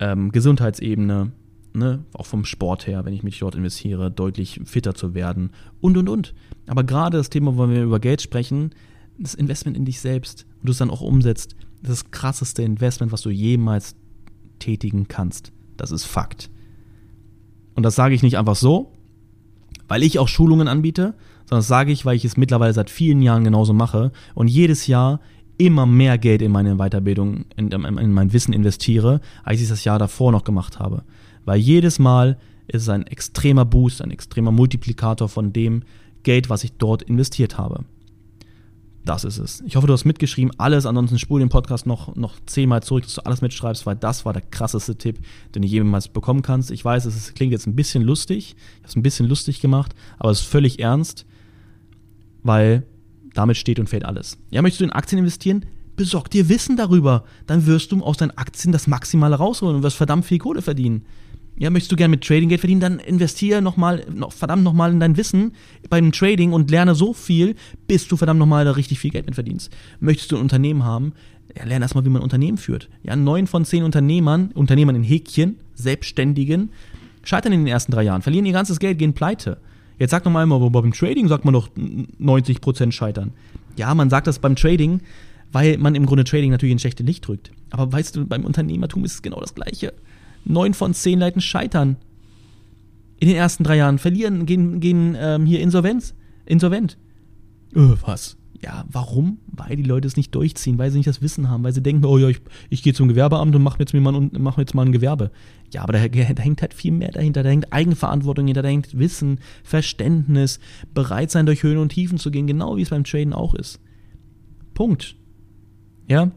ähm, 0.00 0.32
Gesundheitsebene, 0.32 1.30
ne, 1.74 2.04
auch 2.12 2.26
vom 2.26 2.44
Sport 2.44 2.86
her, 2.86 3.04
wenn 3.04 3.14
ich 3.14 3.22
mich 3.22 3.38
dort 3.38 3.54
investiere, 3.54 4.10
deutlich 4.10 4.60
fitter 4.64 4.94
zu 4.94 5.14
werden 5.14 5.50
und 5.80 5.96
und 5.96 6.08
und. 6.08 6.34
Aber 6.66 6.84
gerade 6.84 7.18
das 7.18 7.30
Thema, 7.30 7.56
wo 7.56 7.68
wir 7.68 7.82
über 7.82 8.00
Geld 8.00 8.22
sprechen, 8.22 8.70
das 9.18 9.34
Investment 9.34 9.76
in 9.76 9.84
dich 9.84 10.00
selbst 10.00 10.46
und 10.60 10.66
du 10.66 10.72
es 10.72 10.78
dann 10.78 10.90
auch 10.90 11.00
umsetzt, 11.00 11.54
das 11.82 11.92
ist 11.92 12.04
das 12.04 12.10
krasseste 12.10 12.62
Investment, 12.62 13.12
was 13.12 13.20
du 13.20 13.30
jemals 13.30 13.94
tätigen 14.58 15.06
kannst. 15.06 15.52
Das 15.76 15.90
ist 15.90 16.04
Fakt. 16.04 16.50
Und 17.74 17.82
das 17.82 17.94
sage 17.94 18.14
ich 18.14 18.22
nicht 18.22 18.38
einfach 18.38 18.56
so, 18.56 18.92
weil 19.86 20.02
ich 20.02 20.18
auch 20.18 20.28
Schulungen 20.28 20.68
anbiete, 20.68 21.14
sondern 21.44 21.60
das 21.60 21.68
sage 21.68 21.92
ich, 21.92 22.04
weil 22.04 22.16
ich 22.16 22.24
es 22.24 22.36
mittlerweile 22.36 22.72
seit 22.72 22.90
vielen 22.90 23.22
Jahren 23.22 23.44
genauso 23.44 23.72
mache 23.72 24.12
und 24.34 24.48
jedes 24.48 24.86
Jahr 24.86 25.20
immer 25.58 25.86
mehr 25.86 26.18
Geld 26.18 26.42
in 26.42 26.50
meine 26.50 26.76
Weiterbildung, 26.76 27.44
in, 27.56 27.70
in 27.70 28.12
mein 28.12 28.32
Wissen 28.32 28.52
investiere, 28.52 29.20
als 29.44 29.60
ich 29.60 29.68
das 29.68 29.84
Jahr 29.84 29.98
davor 29.98 30.32
noch 30.32 30.44
gemacht 30.44 30.78
habe. 30.78 31.04
Weil 31.44 31.58
jedes 31.58 31.98
Mal 31.98 32.38
ist 32.66 32.82
es 32.82 32.88
ein 32.88 33.06
extremer 33.06 33.64
Boost, 33.64 34.02
ein 34.02 34.10
extremer 34.10 34.50
Multiplikator 34.50 35.28
von 35.28 35.52
dem 35.52 35.82
Geld, 36.22 36.48
was 36.50 36.64
ich 36.64 36.72
dort 36.72 37.02
investiert 37.02 37.58
habe. 37.58 37.84
Das 39.04 39.24
ist 39.24 39.36
es. 39.36 39.62
Ich 39.66 39.76
hoffe, 39.76 39.86
du 39.86 39.92
hast 39.92 40.06
mitgeschrieben. 40.06 40.50
Alles, 40.56 40.86
ansonsten 40.86 41.18
spul 41.18 41.40
den 41.40 41.50
Podcast 41.50 41.86
noch, 41.86 42.16
noch 42.16 42.36
zehnmal 42.46 42.82
zurück, 42.82 43.04
dass 43.04 43.16
du 43.16 43.26
alles 43.26 43.42
mitschreibst, 43.42 43.84
weil 43.84 43.96
das 43.96 44.24
war 44.24 44.32
der 44.32 44.40
krasseste 44.40 44.96
Tipp, 44.96 45.18
den 45.54 45.60
du 45.60 45.68
jemals 45.68 46.08
bekommen 46.08 46.40
kannst. 46.40 46.70
Ich 46.70 46.82
weiß, 46.82 47.04
es 47.04 47.34
klingt 47.34 47.52
jetzt 47.52 47.66
ein 47.66 47.76
bisschen 47.76 48.02
lustig. 48.02 48.56
Ich 48.56 48.78
habe 48.78 48.88
es 48.88 48.96
ein 48.96 49.02
bisschen 49.02 49.28
lustig 49.28 49.60
gemacht, 49.60 49.94
aber 50.18 50.30
es 50.30 50.40
ist 50.40 50.46
völlig 50.46 50.80
ernst, 50.80 51.26
weil 52.44 52.84
damit 53.34 53.56
steht 53.56 53.80
und 53.80 53.88
fällt 53.88 54.04
alles. 54.04 54.38
Ja, 54.50 54.62
möchtest 54.62 54.80
du 54.80 54.84
in 54.84 54.92
Aktien 54.92 55.18
investieren? 55.18 55.66
Besorg 55.96 56.30
dir 56.30 56.48
Wissen 56.48 56.76
darüber. 56.76 57.24
Dann 57.46 57.66
wirst 57.66 57.90
du 57.90 58.02
aus 58.02 58.16
deinen 58.16 58.36
Aktien 58.38 58.72
das 58.72 58.86
Maximale 58.86 59.36
rausholen 59.36 59.76
und 59.76 59.82
wirst 59.82 59.96
verdammt 59.96 60.24
viel 60.24 60.38
Kohle 60.38 60.62
verdienen. 60.62 61.04
Ja, 61.56 61.70
möchtest 61.70 61.92
du 61.92 61.96
gerne 61.96 62.10
mit 62.10 62.24
Trading 62.24 62.48
Geld 62.48 62.60
verdienen, 62.60 62.80
dann 62.80 62.98
investiere 62.98 63.62
nochmal, 63.62 64.04
noch, 64.12 64.32
verdammt 64.32 64.64
nochmal 64.64 64.90
in 64.90 64.98
dein 64.98 65.16
Wissen 65.16 65.52
beim 65.88 66.10
Trading 66.10 66.52
und 66.52 66.68
lerne 66.68 66.96
so 66.96 67.12
viel, 67.12 67.54
bis 67.86 68.08
du 68.08 68.16
verdammt 68.16 68.40
nochmal 68.40 68.64
da 68.64 68.72
richtig 68.72 68.98
viel 68.98 69.12
Geld 69.12 69.26
mit 69.26 69.36
verdienst. 69.36 69.70
Möchtest 70.00 70.32
du 70.32 70.36
ein 70.36 70.42
Unternehmen 70.42 70.82
haben, 70.82 71.12
ja, 71.56 71.64
lerne 71.64 71.84
erstmal, 71.84 72.04
wie 72.04 72.08
man 72.08 72.22
ein 72.22 72.24
Unternehmen 72.24 72.58
führt. 72.58 72.88
Ja, 73.04 73.14
neun 73.14 73.46
von 73.46 73.64
zehn 73.64 73.84
Unternehmern, 73.84 74.50
Unternehmern 74.54 74.96
in 74.96 75.04
Häkchen, 75.04 75.60
Selbstständigen, 75.74 76.70
scheitern 77.22 77.52
in 77.52 77.60
den 77.60 77.68
ersten 77.68 77.92
drei 77.92 78.02
Jahren, 78.02 78.22
verlieren 78.22 78.46
ihr 78.46 78.52
ganzes 78.52 78.80
Geld, 78.80 78.98
gehen 78.98 79.12
pleite. 79.12 79.58
Jetzt 79.98 80.10
sag 80.10 80.24
noch 80.24 80.32
mal 80.32 80.42
immer, 80.42 80.58
beim 80.70 80.92
Trading 80.92 81.28
sagt 81.28 81.44
man 81.44 81.54
doch 81.54 81.68
90% 81.68 82.92
scheitern. 82.92 83.32
Ja, 83.76 83.94
man 83.94 84.10
sagt 84.10 84.26
das 84.26 84.38
beim 84.38 84.56
Trading, 84.56 85.00
weil 85.52 85.78
man 85.78 85.94
im 85.94 86.06
Grunde 86.06 86.24
Trading 86.24 86.50
natürlich 86.50 86.72
in 86.72 86.78
schlechte 86.78 87.02
Licht 87.02 87.26
drückt. 87.26 87.52
Aber 87.70 87.92
weißt 87.92 88.16
du, 88.16 88.26
beim 88.26 88.44
Unternehmertum 88.44 89.04
ist 89.04 89.14
es 89.14 89.22
genau 89.22 89.40
das 89.40 89.54
Gleiche 89.54 89.92
neun 90.44 90.74
von 90.74 90.94
zehn 90.94 91.18
Leuten 91.18 91.40
scheitern. 91.40 91.96
In 93.18 93.28
den 93.28 93.36
ersten 93.36 93.64
drei 93.64 93.76
Jahren 93.76 93.98
verlieren, 93.98 94.46
gehen, 94.46 94.80
gehen 94.80 95.16
ähm, 95.18 95.46
hier 95.46 95.60
Insolvenz, 95.60 96.14
insolvent. 96.46 96.98
Öh, 97.74 97.94
was? 98.04 98.36
Ja, 98.62 98.84
warum? 98.90 99.38
Weil 99.46 99.76
die 99.76 99.82
Leute 99.82 100.06
es 100.06 100.16
nicht 100.16 100.34
durchziehen, 100.34 100.78
weil 100.78 100.90
sie 100.90 100.98
nicht 100.98 101.08
das 101.08 101.22
Wissen 101.22 101.50
haben, 101.50 101.64
weil 101.64 101.72
sie 101.72 101.82
denken, 101.82 102.04
oh 102.04 102.18
ja, 102.18 102.28
ich, 102.28 102.40
ich 102.70 102.82
gehe 102.82 102.94
zum 102.94 103.08
Gewerbeamt 103.08 103.54
und 103.54 103.62
mache 103.62 103.78
jetzt, 103.78 103.94
mach 103.94 104.58
jetzt 104.58 104.74
mal 104.74 104.86
ein 104.86 104.92
Gewerbe. 104.92 105.30
Ja, 105.74 105.82
aber 105.82 105.92
da, 105.92 106.08
da, 106.08 106.42
hängt 106.42 106.62
halt 106.62 106.74
viel 106.74 106.92
mehr 106.92 107.12
dahinter. 107.12 107.42
Da 107.42 107.50
hängt 107.50 107.72
Eigenverantwortung 107.72 108.46
hinter, 108.46 108.62
da 108.62 108.68
hängt 108.68 108.98
Wissen, 108.98 109.40
Verständnis, 109.62 110.60
bereit 110.94 111.30
sein, 111.30 111.46
durch 111.46 111.62
Höhen 111.62 111.78
und 111.78 111.90
Tiefen 111.90 112.18
zu 112.18 112.30
gehen, 112.30 112.46
genau 112.46 112.76
wie 112.76 112.82
es 112.82 112.90
beim 112.90 113.04
Traden 113.04 113.32
auch 113.32 113.54
ist. 113.54 113.80
Punkt. 114.72 115.16
Ja? 116.08 116.30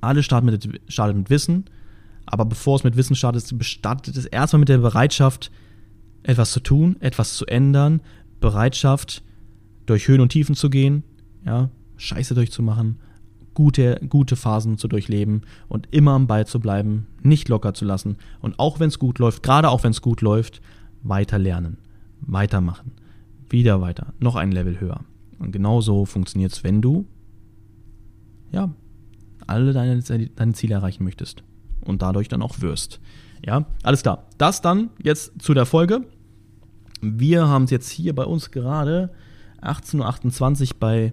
Alles 0.00 0.24
startet 0.24 0.50
mit, 0.50 0.80
startet 0.88 1.16
mit 1.16 1.30
Wissen 1.30 1.64
aber 2.30 2.44
bevor 2.44 2.76
es 2.76 2.84
mit 2.84 2.96
Wissen 2.96 3.16
startet, 3.16 3.52
startet 3.64 4.16
es 4.16 4.24
erstmal 4.24 4.60
mit 4.60 4.68
der 4.68 4.78
Bereitschaft, 4.78 5.50
etwas 6.22 6.52
zu 6.52 6.60
tun, 6.60 6.96
etwas 7.00 7.34
zu 7.34 7.44
ändern, 7.46 8.00
Bereitschaft, 8.40 9.22
durch 9.86 10.06
Höhen 10.06 10.20
und 10.20 10.30
Tiefen 10.30 10.54
zu 10.54 10.70
gehen, 10.70 11.02
ja, 11.44 11.70
Scheiße 11.96 12.34
durchzumachen, 12.34 13.00
gute, 13.54 14.00
gute 14.08 14.36
Phasen 14.36 14.78
zu 14.78 14.88
durchleben 14.88 15.42
und 15.68 15.88
immer 15.90 16.12
am 16.12 16.26
Ball 16.26 16.46
zu 16.46 16.60
bleiben, 16.60 17.06
nicht 17.22 17.48
locker 17.48 17.74
zu 17.74 17.84
lassen 17.84 18.16
und 18.40 18.58
auch 18.58 18.80
wenn 18.80 18.88
es 18.88 18.98
gut 18.98 19.18
läuft, 19.18 19.42
gerade 19.42 19.68
auch 19.68 19.82
wenn 19.82 19.90
es 19.90 20.02
gut 20.02 20.20
läuft, 20.20 20.60
weiter 21.02 21.38
lernen, 21.38 21.78
weitermachen, 22.20 22.92
wieder 23.48 23.80
weiter, 23.80 24.12
noch 24.18 24.36
ein 24.36 24.52
Level 24.52 24.80
höher. 24.80 25.00
Und 25.38 25.52
genau 25.52 25.80
so 25.80 26.04
funktioniert 26.04 26.52
es, 26.52 26.64
wenn 26.64 26.82
du 26.82 27.06
ja, 28.52 28.70
alle 29.46 29.72
deine, 29.72 30.00
deine 30.00 30.52
Ziele 30.52 30.74
erreichen 30.74 31.04
möchtest 31.04 31.42
und 31.80 32.02
dadurch 32.02 32.28
dann 32.28 32.42
auch 32.42 32.60
wirst. 32.60 33.00
Ja, 33.44 33.64
alles 33.82 34.02
klar. 34.02 34.26
Das 34.38 34.60
dann 34.60 34.90
jetzt 35.02 35.40
zu 35.40 35.54
der 35.54 35.66
Folge. 35.66 36.02
Wir 37.00 37.48
haben 37.48 37.64
es 37.64 37.70
jetzt 37.70 37.88
hier 37.88 38.14
bei 38.14 38.24
uns 38.24 38.50
gerade 38.50 39.10
18.28 39.62 40.72
Uhr 40.72 40.76
bei 40.78 41.12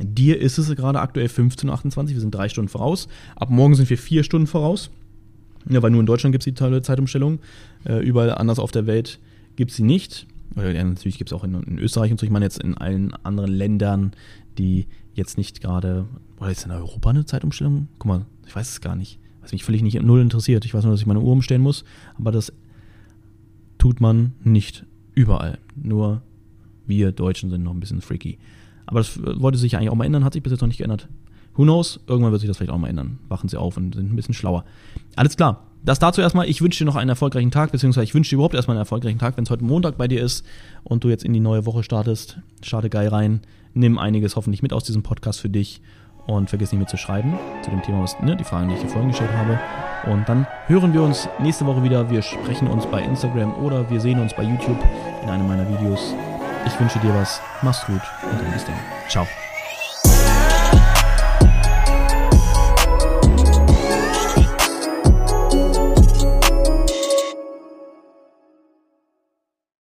dir 0.00 0.40
ist 0.40 0.58
es 0.58 0.74
gerade 0.74 1.00
aktuell 1.00 1.26
15.28 1.26 1.96
Uhr. 1.96 2.08
Wir 2.08 2.20
sind 2.20 2.34
drei 2.34 2.48
Stunden 2.48 2.68
voraus. 2.68 3.08
Ab 3.34 3.50
morgen 3.50 3.74
sind 3.74 3.88
wir 3.90 3.98
vier 3.98 4.24
Stunden 4.24 4.46
voraus. 4.46 4.90
Ja, 5.68 5.82
weil 5.82 5.90
nur 5.90 6.00
in 6.00 6.06
Deutschland 6.06 6.32
gibt 6.32 6.46
es 6.46 6.54
die 6.54 6.82
Zeitumstellung. 6.82 7.40
Äh, 7.84 8.04
überall 8.04 8.32
anders 8.32 8.58
auf 8.58 8.70
der 8.70 8.86
Welt 8.86 9.18
gibt 9.56 9.72
es 9.72 9.78
sie 9.78 9.82
nicht. 9.82 10.26
Oder, 10.54 10.72
ja, 10.72 10.84
natürlich 10.84 11.18
gibt 11.18 11.30
es 11.30 11.34
auch 11.34 11.44
in, 11.44 11.54
in, 11.54 11.78
Österreich 11.78 12.12
und 12.12 12.20
so. 12.20 12.24
Ich 12.24 12.32
meine 12.32 12.44
jetzt 12.44 12.62
in 12.62 12.76
allen 12.76 13.12
anderen 13.24 13.50
Ländern, 13.50 14.12
die 14.58 14.86
jetzt 15.14 15.38
nicht 15.38 15.60
gerade. 15.60 16.06
Oder 16.38 16.50
ist 16.50 16.64
in 16.64 16.70
Europa 16.70 17.10
eine 17.10 17.24
Zeitumstellung? 17.24 17.88
Guck 17.98 18.06
mal, 18.06 18.26
ich 18.46 18.54
weiß 18.54 18.70
es 18.70 18.80
gar 18.80 18.94
nicht 18.94 19.18
was 19.46 19.52
mich 19.52 19.64
völlig 19.64 19.82
nicht 19.82 20.02
null 20.02 20.20
interessiert. 20.20 20.64
Ich 20.64 20.74
weiß 20.74 20.82
nur, 20.82 20.92
dass 20.92 21.00
ich 21.00 21.06
meine 21.06 21.20
Uhr 21.20 21.30
umstellen 21.30 21.62
muss, 21.62 21.84
aber 22.18 22.32
das 22.32 22.52
tut 23.78 24.00
man 24.00 24.32
nicht 24.42 24.84
überall. 25.14 25.58
Nur 25.76 26.22
wir 26.84 27.12
Deutschen 27.12 27.50
sind 27.50 27.62
noch 27.62 27.72
ein 27.72 27.78
bisschen 27.78 28.00
freaky. 28.00 28.38
Aber 28.86 29.00
das 29.00 29.18
wollte 29.22 29.58
sich 29.58 29.76
eigentlich 29.76 29.90
auch 29.90 29.94
mal 29.94 30.04
ändern, 30.04 30.24
hat 30.24 30.32
sich 30.32 30.42
bis 30.42 30.52
jetzt 30.52 30.60
noch 30.60 30.68
nicht 30.68 30.78
geändert. 30.78 31.08
Who 31.56 31.62
knows? 31.62 32.00
Irgendwann 32.06 32.32
wird 32.32 32.40
sich 32.40 32.48
das 32.48 32.58
vielleicht 32.58 32.72
auch 32.72 32.78
mal 32.78 32.88
ändern. 32.88 33.18
Wachen 33.28 33.48
sie 33.48 33.58
auf 33.58 33.76
und 33.76 33.94
sind 33.94 34.12
ein 34.12 34.16
bisschen 34.16 34.34
schlauer. 34.34 34.64
Alles 35.16 35.36
klar. 35.36 35.62
Das 35.84 35.98
dazu 35.98 36.20
erstmal. 36.20 36.48
Ich 36.48 36.60
wünsche 36.60 36.78
dir 36.78 36.84
noch 36.84 36.96
einen 36.96 37.08
erfolgreichen 37.08 37.50
Tag, 37.50 37.72
beziehungsweise 37.72 38.04
ich 38.04 38.14
wünsche 38.14 38.30
dir 38.30 38.36
überhaupt 38.36 38.54
erstmal 38.54 38.76
einen 38.76 38.82
erfolgreichen 38.82 39.18
Tag, 39.18 39.36
wenn 39.36 39.44
es 39.44 39.50
heute 39.50 39.64
Montag 39.64 39.96
bei 39.96 40.08
dir 40.08 40.20
ist 40.20 40.44
und 40.82 41.04
du 41.04 41.08
jetzt 41.08 41.24
in 41.24 41.32
die 41.32 41.40
neue 41.40 41.64
Woche 41.64 41.82
startest. 41.82 42.38
Starte 42.62 42.90
geil 42.90 43.08
rein. 43.08 43.40
Nimm 43.72 43.98
einiges 43.98 44.36
hoffentlich 44.36 44.62
mit 44.62 44.72
aus 44.72 44.84
diesem 44.84 45.02
Podcast 45.02 45.40
für 45.40 45.48
dich 45.48 45.80
und 46.26 46.48
vergiss 46.48 46.72
nicht 46.72 46.80
mitzuschreiben 46.80 47.34
zu 47.62 47.70
dem 47.70 47.82
Thema, 47.82 48.02
was, 48.02 48.18
ne, 48.20 48.36
die 48.36 48.44
Fragen, 48.44 48.68
die 48.68 48.74
ich 48.74 48.80
hier 48.80 48.90
vorhin 48.90 49.10
gestellt 49.10 49.32
habe. 49.32 49.60
Und 50.10 50.28
dann 50.28 50.46
hören 50.66 50.92
wir 50.92 51.02
uns 51.02 51.28
nächste 51.40 51.66
Woche 51.66 51.82
wieder. 51.84 52.10
Wir 52.10 52.22
sprechen 52.22 52.68
uns 52.68 52.84
bei 52.86 53.02
Instagram 53.02 53.54
oder 53.54 53.88
wir 53.88 54.00
sehen 54.00 54.18
uns 54.18 54.34
bei 54.34 54.42
YouTube 54.42 54.78
in 55.22 55.28
einem 55.28 55.46
meiner 55.46 55.68
Videos. 55.68 56.14
Ich 56.66 56.78
wünsche 56.80 56.98
dir 56.98 57.14
was. 57.14 57.40
Mach's 57.62 57.86
gut 57.86 58.02
und 58.22 58.40
dann 58.40 58.52
bis 58.52 58.64
dann. 58.64 58.76
Ciao. 59.08 59.26